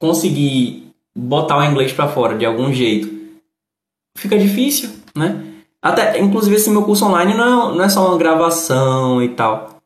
[0.00, 3.14] conseguir botar o inglês para fora de algum jeito,
[4.16, 5.44] fica difícil, né?
[5.82, 9.77] Até, inclusive, esse meu curso online não é, não é só uma gravação e tal.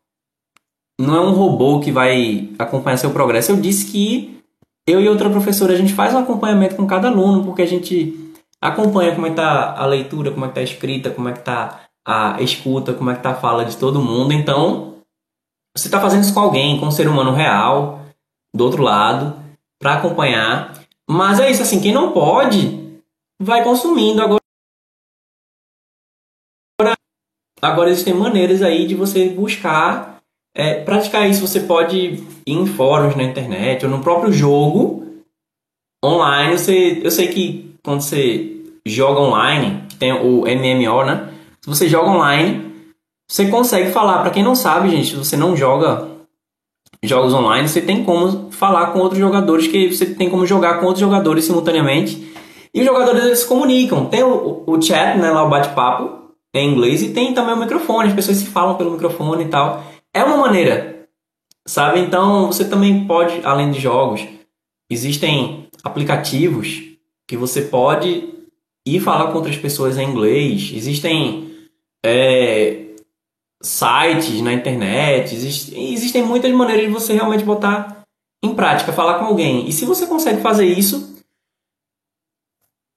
[1.01, 3.53] Não é um robô que vai acompanhar seu progresso.
[3.53, 4.39] Eu disse que
[4.87, 8.33] eu e outra professora, a gente faz um acompanhamento com cada aluno, porque a gente
[8.61, 11.33] acompanha como é que tá a leitura, como é que tá a escrita, como é
[11.33, 14.33] que tá a escuta, como é que tá a fala de todo mundo.
[14.33, 14.97] Então,
[15.77, 18.01] você está fazendo isso com alguém, com um ser humano real,
[18.55, 19.41] do outro lado,
[19.81, 20.81] para acompanhar.
[21.09, 23.01] Mas é isso, assim, quem não pode,
[23.41, 24.21] vai consumindo.
[24.21, 24.41] Agora,
[27.61, 30.22] agora existem maneiras aí de você buscar
[30.55, 31.47] é, praticar isso.
[31.47, 35.07] Você pode ir em fóruns na internet ou no próprio jogo
[36.05, 36.59] online.
[36.59, 41.29] Você, eu sei que quando você joga online, tem o MMO, né?
[41.61, 42.73] Se você joga online,
[43.29, 44.21] você consegue falar.
[44.21, 46.09] Para quem não sabe, gente, se você não joga
[47.03, 50.87] jogos online, você tem como falar com outros jogadores, que você tem como jogar com
[50.87, 52.33] outros jogadores simultaneamente.
[52.75, 54.07] E os jogadores eles se comunicam.
[54.07, 56.23] Tem o, o chat, né, lá o bate-papo
[56.55, 59.83] em inglês e tem também o microfone, as pessoas se falam pelo microfone e tal.
[60.15, 61.09] É uma maneira,
[61.67, 62.01] sabe?
[62.01, 64.27] Então, você também pode, além de jogos,
[64.91, 66.83] existem aplicativos
[67.27, 68.33] que você pode
[68.87, 70.71] ir falar com outras pessoas em inglês.
[70.75, 71.69] Existem
[72.05, 72.95] é,
[73.63, 78.03] sites na internet, existe, existem muitas maneiras de você realmente botar
[78.43, 79.69] em prática, falar com alguém.
[79.69, 81.17] E se você consegue fazer isso,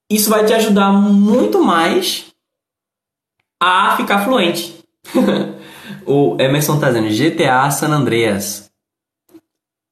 [0.09, 2.25] isso vai te ajudar muito mais
[3.61, 4.83] a ficar fluente.
[6.05, 8.71] o Emerson tá dizendo GTA San Andreas.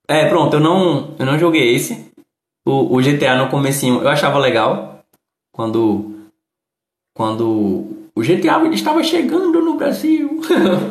[0.07, 2.11] É, pronto, eu não, eu não joguei esse.
[2.65, 5.03] O, o GTA no comecinho eu achava legal.
[5.51, 6.13] Quando
[7.15, 10.41] quando o GTA estava chegando no Brasil.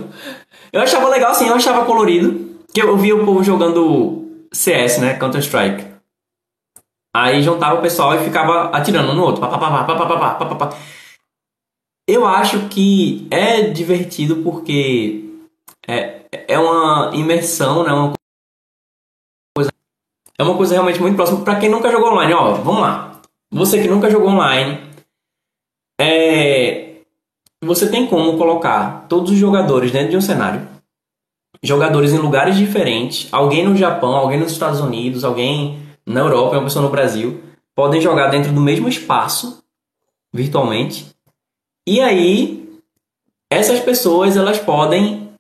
[0.72, 2.52] eu achava legal assim, eu achava colorido.
[2.72, 5.14] Que eu via o povo jogando CS, né?
[5.14, 5.92] Counter-Strike.
[7.14, 9.44] Aí juntava o pessoal e ficava atirando no outro.
[12.06, 15.24] Eu acho que é divertido porque
[15.86, 17.92] é, é uma imersão, né?
[17.92, 18.12] Uma
[19.56, 19.70] coisa,
[20.38, 21.44] é uma coisa realmente muito próxima.
[21.44, 23.20] Para quem nunca jogou online, ó, vamos lá.
[23.50, 24.80] Você que nunca jogou online,
[26.00, 26.96] é,
[27.62, 30.66] você tem como colocar todos os jogadores dentro de um cenário,
[31.62, 36.64] jogadores em lugares diferentes, alguém no Japão, alguém nos Estados Unidos, alguém na Europa, uma
[36.64, 37.40] pessoa no Brasil,
[37.74, 39.62] podem jogar dentro do mesmo espaço,
[40.32, 41.06] virtualmente.
[41.86, 42.80] E aí,
[43.50, 45.30] essas pessoas elas podem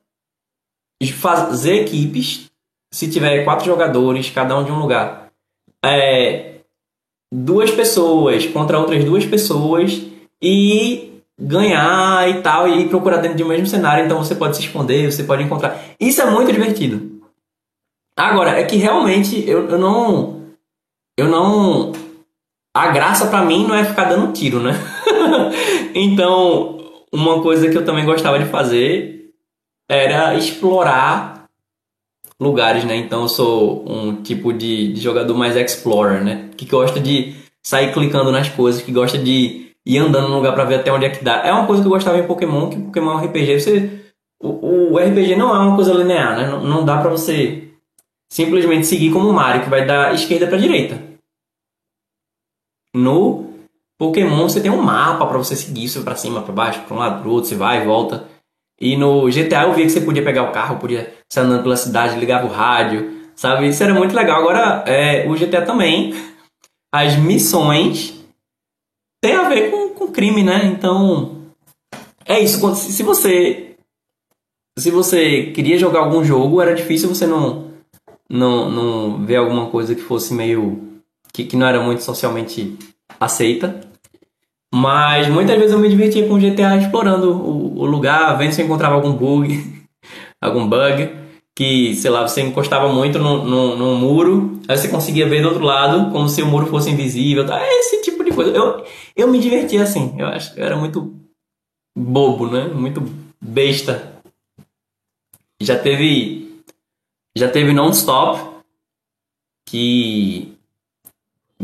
[1.14, 2.50] fazer equipes,
[2.92, 5.32] se tiver quatro jogadores, cada um de um lugar,
[5.84, 6.60] é,
[7.32, 10.02] duas pessoas contra outras duas pessoas
[10.40, 14.62] e ganhar e tal, e procurar dentro de um mesmo cenário, então você pode se
[14.62, 15.80] esconder, você pode encontrar.
[15.98, 17.20] Isso é muito divertido.
[18.16, 20.42] Agora, é que realmente eu, eu não.
[21.16, 21.92] Eu não.
[22.74, 24.72] A graça para mim não é ficar dando tiro, né?
[25.94, 26.78] então,
[27.12, 29.32] uma coisa que eu também gostava de fazer
[29.88, 31.46] era explorar
[32.40, 32.96] lugares, né?
[32.96, 36.50] Então eu sou um tipo de, de jogador mais explorer, né?
[36.56, 40.64] Que gosta de sair clicando nas coisas, que gosta de ir andando no lugar para
[40.64, 41.46] ver até onde é que dá.
[41.46, 43.60] É uma coisa que eu gostava em Pokémon, que Pokémon é RPG.
[43.60, 44.04] Você,
[44.42, 46.48] o, o RPG não é uma coisa linear, né?
[46.48, 47.68] Não, não dá para você
[48.30, 51.00] simplesmente seguir como o Mario, que vai da esquerda para direita.
[52.94, 53.51] No
[53.98, 56.98] Pokémon você tem um mapa para você seguir, você para cima, para baixo, para um
[56.98, 58.28] lado, para outro, você vai e volta.
[58.80, 61.76] E no GTA eu vi que você podia pegar o carro, podia sair andando pela
[61.76, 63.68] cidade, ligava o rádio, sabe?
[63.68, 64.40] Isso era muito legal.
[64.40, 66.12] Agora, é, o GTA também,
[66.92, 68.20] as missões
[69.22, 70.64] tem a ver com, com crime, né?
[70.64, 71.42] Então,
[72.26, 72.74] é isso.
[72.74, 73.76] Se você
[74.78, 77.70] se você queria jogar algum jogo, era difícil você não
[78.28, 81.00] não, não ver alguma coisa que fosse meio
[81.32, 82.78] que, que não era muito socialmente
[83.20, 83.80] aceita.
[84.74, 88.62] Mas muitas vezes eu me divertia com o GTA explorando o, o lugar, vendo se
[88.62, 89.84] eu encontrava algum bug,
[90.40, 91.22] algum bug
[91.54, 93.44] que, sei lá, você encostava muito no,
[93.76, 97.46] no, muro, aí você conseguia ver do outro lado, como se o muro fosse invisível.
[97.46, 97.60] Tá?
[97.78, 98.50] Esse tipo de coisa.
[98.50, 98.84] Eu,
[99.14, 100.14] eu me divertia assim.
[100.18, 101.14] Eu acho eu era muito
[101.96, 102.64] bobo, né?
[102.68, 103.02] Muito
[103.40, 104.20] besta.
[105.60, 106.64] Já teve.
[107.36, 108.62] Já teve non-stop.
[109.68, 110.51] Que.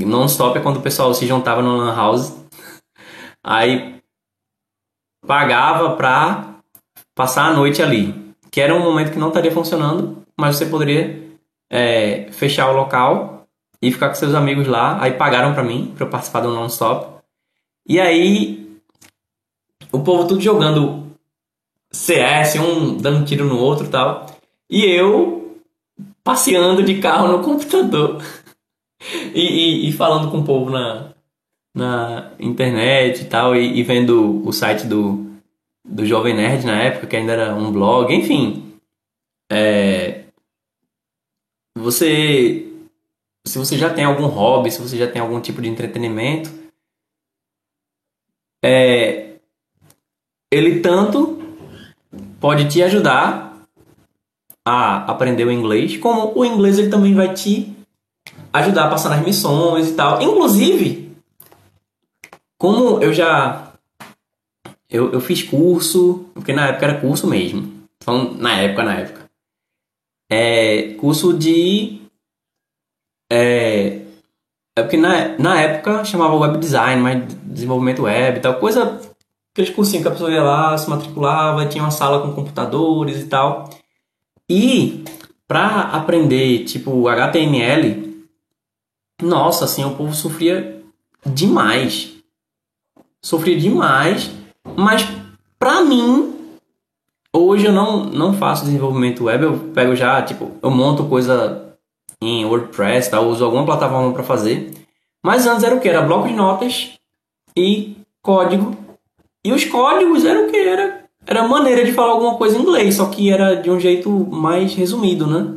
[0.05, 2.37] Non-stop é quando o pessoal se juntava no Lan House.
[3.43, 4.01] Aí
[5.27, 6.55] pagava pra
[7.15, 11.29] passar a noite ali que era um momento que não estaria funcionando, mas você poderia
[11.71, 13.47] é, fechar o local
[13.81, 15.01] e ficar com seus amigos lá.
[15.01, 17.23] Aí pagaram para mim, para eu participar do non-stop.
[17.87, 18.81] E aí,
[19.93, 21.07] o povo tudo jogando
[21.91, 24.27] CS, um dando tiro no outro e tal.
[24.69, 25.59] E eu
[26.23, 28.23] passeando de carro no computador.
[29.35, 31.15] e, e, e, falando com o povo na,
[31.75, 33.55] na internet e tal.
[33.55, 35.27] E, e vendo o site do,
[35.85, 38.75] do Jovem Nerd na época, que ainda era um blog, enfim.
[39.51, 40.25] É,
[41.77, 42.65] você.
[43.47, 46.51] Se você já tem algum hobby, se você já tem algum tipo de entretenimento,
[48.63, 49.37] é,
[50.53, 51.39] ele tanto
[52.39, 53.67] pode te ajudar
[54.67, 57.75] a aprender o inglês, como o inglês ele também vai te
[58.53, 60.21] ajudar a passar nas missões e tal.
[60.23, 61.17] Inclusive,
[62.59, 63.73] como eu já
[64.91, 67.73] eu, eu fiz curso, porque na época era curso mesmo.
[68.03, 69.29] Então, na época, na época.
[70.31, 72.03] É curso de
[73.31, 74.03] é,
[74.77, 79.01] é porque na, na época chamava web design, mas desenvolvimento web e tal, coisa,
[79.53, 83.27] aqueles cursinhos que a pessoa ia lá, se matriculava, tinha uma sala com computadores e
[83.27, 83.69] tal.
[84.49, 85.05] E
[85.47, 88.08] para aprender, tipo, HTML,
[89.21, 90.83] nossa, assim, o povo sofria
[91.27, 92.15] demais.
[93.23, 94.31] Sofria demais,
[94.77, 95.07] mas
[95.59, 96.35] pra mim,
[97.33, 101.77] hoje eu não, não faço desenvolvimento web, eu pego já, tipo, eu monto coisa
[102.23, 103.17] em WordPress, tá?
[103.17, 104.73] Eu uso alguma plataforma para fazer.
[105.23, 105.89] Mas antes era o que?
[105.89, 106.93] Era bloco de notas
[107.57, 108.77] e código.
[109.45, 110.57] E os códigos eram o que?
[110.57, 114.11] Era, era maneira de falar alguma coisa em inglês, só que era de um jeito
[114.11, 115.55] mais resumido, né?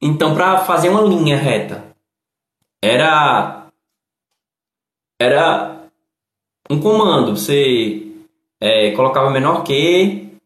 [0.00, 1.93] Então, para fazer uma linha reta,
[2.84, 3.66] era
[5.20, 5.88] era
[6.70, 7.36] um comando.
[7.36, 8.06] Você
[8.60, 10.36] é, colocava menor que,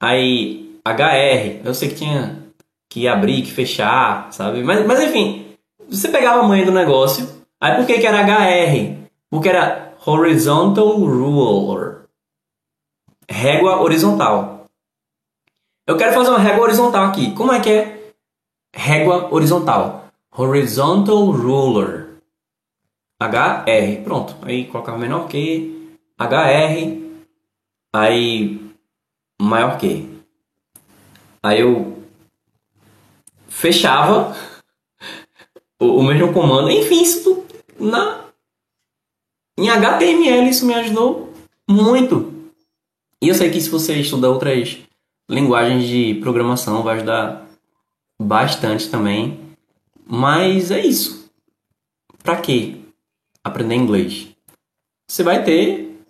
[0.00, 1.62] aí HR.
[1.64, 2.44] Eu sei que tinha
[2.88, 4.62] que abrir, que fechar, sabe?
[4.62, 5.56] Mas, mas enfim,
[5.88, 7.26] você pegava a manha do negócio.
[7.60, 9.08] Aí por que, que era HR?
[9.30, 12.02] Porque era Horizontal Ruler.
[13.28, 14.66] Régua horizontal.
[15.86, 17.32] Eu quero fazer uma régua horizontal aqui.
[17.34, 18.10] Como é que é
[18.74, 20.05] régua horizontal?
[20.36, 22.20] Horizontal Ruler.
[23.20, 24.04] HR.
[24.04, 24.36] Pronto.
[24.42, 25.96] Aí colocava menor que.
[26.18, 27.22] HR.
[27.94, 28.60] Aí
[29.40, 30.08] maior que.
[31.42, 32.02] Aí eu
[33.48, 34.36] fechava
[35.80, 36.70] o, o mesmo comando.
[36.70, 37.44] Enfim, isso
[37.78, 38.26] na
[39.58, 41.32] em HTML isso me ajudou
[41.68, 42.50] muito.
[43.22, 44.78] E eu sei que se você estuda outras
[45.30, 47.46] linguagens de programação vai ajudar
[48.20, 49.45] bastante também.
[50.08, 51.30] Mas é isso.
[52.22, 52.84] Para que
[53.42, 54.28] aprender inglês?
[55.08, 56.00] Você vai ter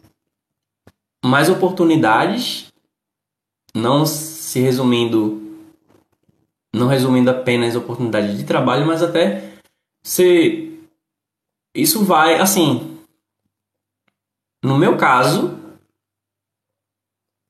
[1.25, 2.73] mais oportunidades,
[3.75, 5.43] não se resumindo
[6.75, 9.55] não resumindo apenas oportunidade de trabalho, mas até
[10.05, 10.79] se
[11.75, 12.99] isso vai assim,
[14.63, 15.59] no meu caso,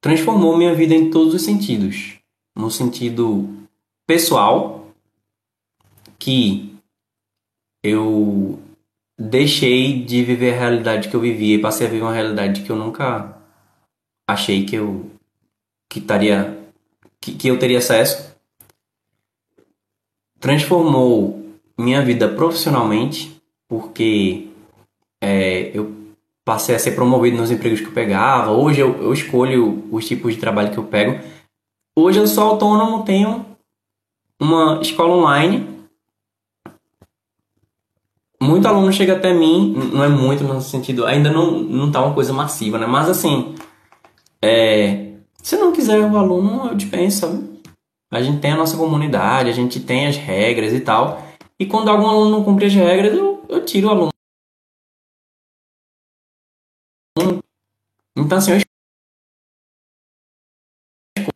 [0.01, 2.19] transformou minha vida em todos os sentidos.
[2.55, 3.49] No sentido
[4.07, 4.76] pessoal,
[6.19, 6.75] que
[7.83, 8.61] eu
[9.19, 12.71] deixei de viver a realidade que eu vivia e passei a viver uma realidade que
[12.71, 13.37] eu nunca
[14.29, 15.11] achei que eu
[15.89, 16.59] que estaria
[17.21, 18.37] que, que eu teria acesso
[20.41, 21.45] transformou
[21.79, 24.49] minha vida profissionalmente, porque
[25.21, 25.95] é, eu
[26.45, 28.53] passei a ser promovido nos empregos que eu pegava.
[28.53, 31.21] Hoje eu, eu escolho os tipos de trabalho que eu pego.
[31.99, 33.45] Hoje eu sou autônomo, tenho
[34.41, 35.76] uma escola online.
[38.41, 42.15] Muito aluno chega até mim, não é muito no sentido, ainda não, não tá uma
[42.15, 42.87] coisa massiva, né?
[42.87, 43.55] Mas assim,
[44.43, 47.57] é, se não quiser o aluno, eu dispenso, sabe?
[48.11, 51.23] A gente tem a nossa comunidade, a gente tem as regras e tal.
[51.59, 54.11] E quando algum aluno não cumpre as regras, eu, eu tiro o aluno.
[58.17, 58.59] Então, assim, eu
[61.17, 61.35] escolho,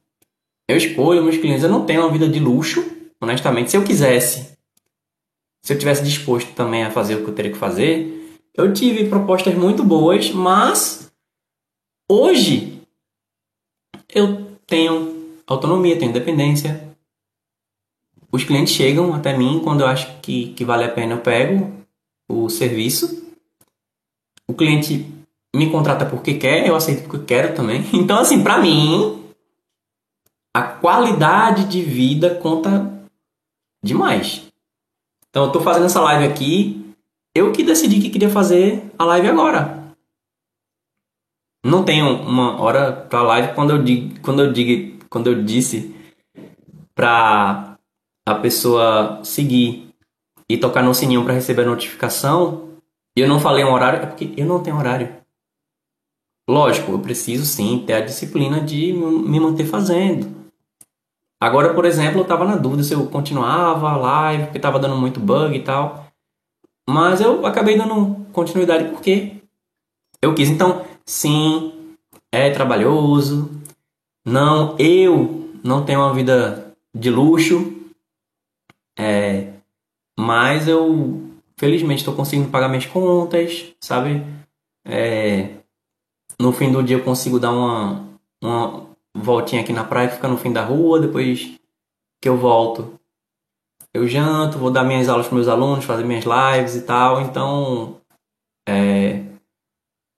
[0.69, 1.63] eu escolho meus clientes.
[1.63, 2.85] Eu não tenho uma vida de luxo,
[3.21, 3.71] honestamente.
[3.71, 4.50] Se eu quisesse,
[5.63, 9.09] se eu tivesse disposto também a fazer o que eu teria que fazer, eu tive
[9.09, 11.13] propostas muito boas, mas
[12.11, 12.83] hoje
[14.13, 16.89] eu tenho autonomia, tenho independência.
[18.33, 21.73] Os clientes chegam até mim quando eu acho que, que vale a pena, eu pego
[22.29, 23.35] o serviço.
[24.47, 25.07] O cliente
[25.55, 27.85] me contrata porque quer, eu aceito porque quero também.
[27.93, 29.33] Então, assim, para mim,
[30.55, 33.05] a qualidade de vida conta
[33.83, 34.50] demais.
[35.31, 36.95] Então, eu tô fazendo essa live aqui,
[37.35, 39.95] eu que decidi que queria fazer a live agora.
[41.64, 45.95] Não tenho uma hora para live quando eu digo, quando eu digo quando eu disse
[46.95, 47.76] para
[48.26, 49.93] a pessoa seguir
[50.49, 52.70] e tocar no sininho para receber a notificação,
[53.16, 55.14] eu não falei um horário, é porque eu não tenho horário.
[56.49, 60.39] Lógico, eu preciso sim ter a disciplina de me manter fazendo.
[61.41, 64.97] Agora, por exemplo, eu estava na dúvida se eu continuava a live, porque estava dando
[64.97, 66.07] muito bug e tal.
[66.88, 69.36] Mas eu acabei dando continuidade porque
[70.20, 70.51] eu quis.
[70.51, 71.95] Então, sim,
[72.30, 73.51] é trabalhoso,
[74.24, 77.74] não, eu não tenho uma vida de luxo,
[78.99, 79.55] é,
[80.18, 84.24] mas eu felizmente estou conseguindo pagar minhas contas, sabe?
[84.84, 85.57] É,
[86.38, 88.07] no fim do dia eu consigo dar uma,
[88.43, 91.59] uma voltinha aqui na praia, ficar no fim da rua, depois
[92.21, 92.99] que eu volto,
[93.93, 97.21] eu janto, vou dar minhas aulas para meus alunos, fazer minhas lives e tal.
[97.21, 98.01] Então,
[98.69, 99.25] é,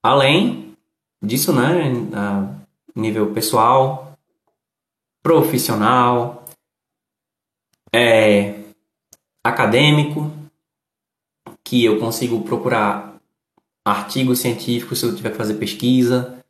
[0.05, 0.77] além
[1.23, 2.55] disso, né, a
[2.95, 4.19] nível pessoal,
[5.23, 6.45] profissional,
[7.95, 8.63] é,
[9.45, 10.31] acadêmico,
[11.65, 13.17] que eu consigo procurar
[13.87, 16.42] artigos científicos se eu tiver que fazer pesquisa.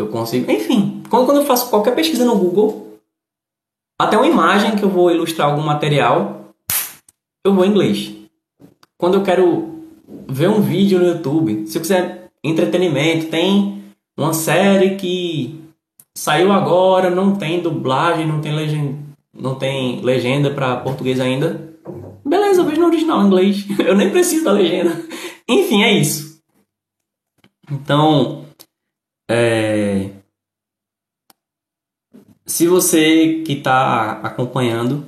[0.00, 0.50] Eu consigo.
[0.50, 2.98] Enfim, quando eu faço qualquer pesquisa no Google,
[4.00, 6.54] até uma imagem que eu vou ilustrar algum material,
[7.44, 8.12] eu vou em inglês.
[8.98, 9.84] Quando eu quero
[10.26, 13.82] ver um vídeo no YouTube, se eu quiser entretenimento, tem
[14.16, 15.60] uma série que
[16.16, 18.98] saiu agora, não tem dublagem, não tem legenda,
[19.34, 21.74] não tem legenda para português ainda.
[22.24, 23.66] Beleza, eu vejo no original em inglês.
[23.80, 24.92] Eu nem preciso da legenda.
[25.48, 26.40] Enfim, é isso.
[27.70, 28.44] Então,
[29.32, 30.10] é...
[32.44, 35.06] se você que está acompanhando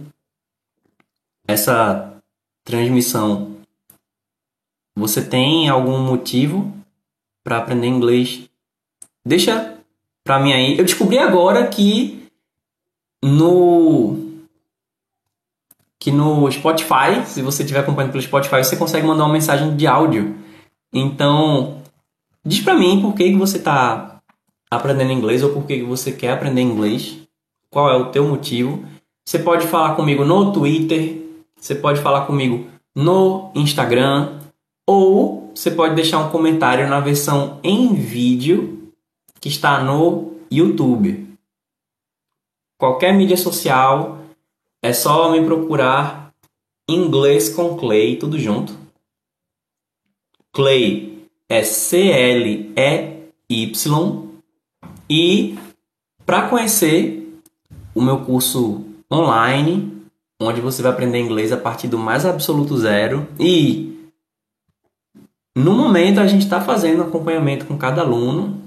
[1.46, 2.22] essa
[2.64, 3.56] transmissão,
[4.96, 6.72] você tem algum motivo
[7.42, 8.48] para aprender inglês?
[9.26, 9.76] Deixa
[10.22, 10.78] para mim aí.
[10.78, 12.28] Eu descobri agora que
[13.24, 14.30] no
[15.98, 19.86] que no Spotify, se você estiver acompanhando pelo Spotify, você consegue mandar uma mensagem de
[19.86, 20.36] áudio.
[20.92, 21.82] Então,
[22.44, 24.11] diz para mim por que, que você está
[24.72, 27.18] aprendendo inglês ou por que, você quer aprender inglês.
[27.68, 28.82] Qual é o teu motivo?
[29.22, 31.20] Você pode falar comigo no Twitter,
[31.54, 34.40] você pode falar comigo no Instagram
[34.86, 38.90] ou você pode deixar um comentário na versão em vídeo
[39.40, 41.36] que está no YouTube.
[42.78, 44.20] Qualquer mídia social
[44.82, 46.32] é só me procurar
[46.88, 48.74] inglês com Clay, tudo junto.
[50.50, 52.72] Clay é C-L-E-Y.
[55.14, 55.58] E
[56.24, 57.38] para conhecer
[57.94, 58.82] o meu curso
[59.12, 59.92] online,
[60.40, 63.28] onde você vai aprender inglês a partir do mais absoluto zero.
[63.38, 64.10] E
[65.54, 68.58] no momento a gente está fazendo acompanhamento com cada aluno.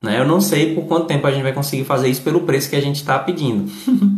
[0.00, 0.20] Né?
[0.20, 2.76] Eu não sei por quanto tempo a gente vai conseguir fazer isso pelo preço que
[2.76, 3.68] a gente está pedindo.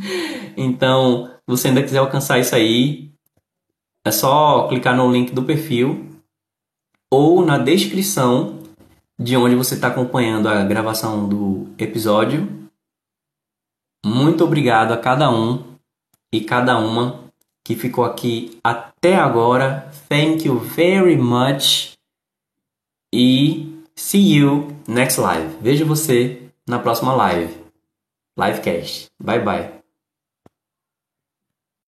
[0.59, 3.11] então, se você ainda quiser alcançar isso aí,
[4.07, 6.11] é só clicar no link do perfil
[7.11, 8.64] ou na descrição
[9.19, 12.49] de onde você está acompanhando a gravação do episódio.
[14.05, 15.77] Muito obrigado a cada um
[16.33, 17.25] e cada uma
[17.65, 19.91] que ficou aqui até agora.
[20.09, 21.95] Thank you very much.
[23.12, 25.57] E see you next live.
[25.61, 27.57] Vejo você na próxima live.
[28.37, 29.07] Livecast.
[29.23, 29.84] Bye bye.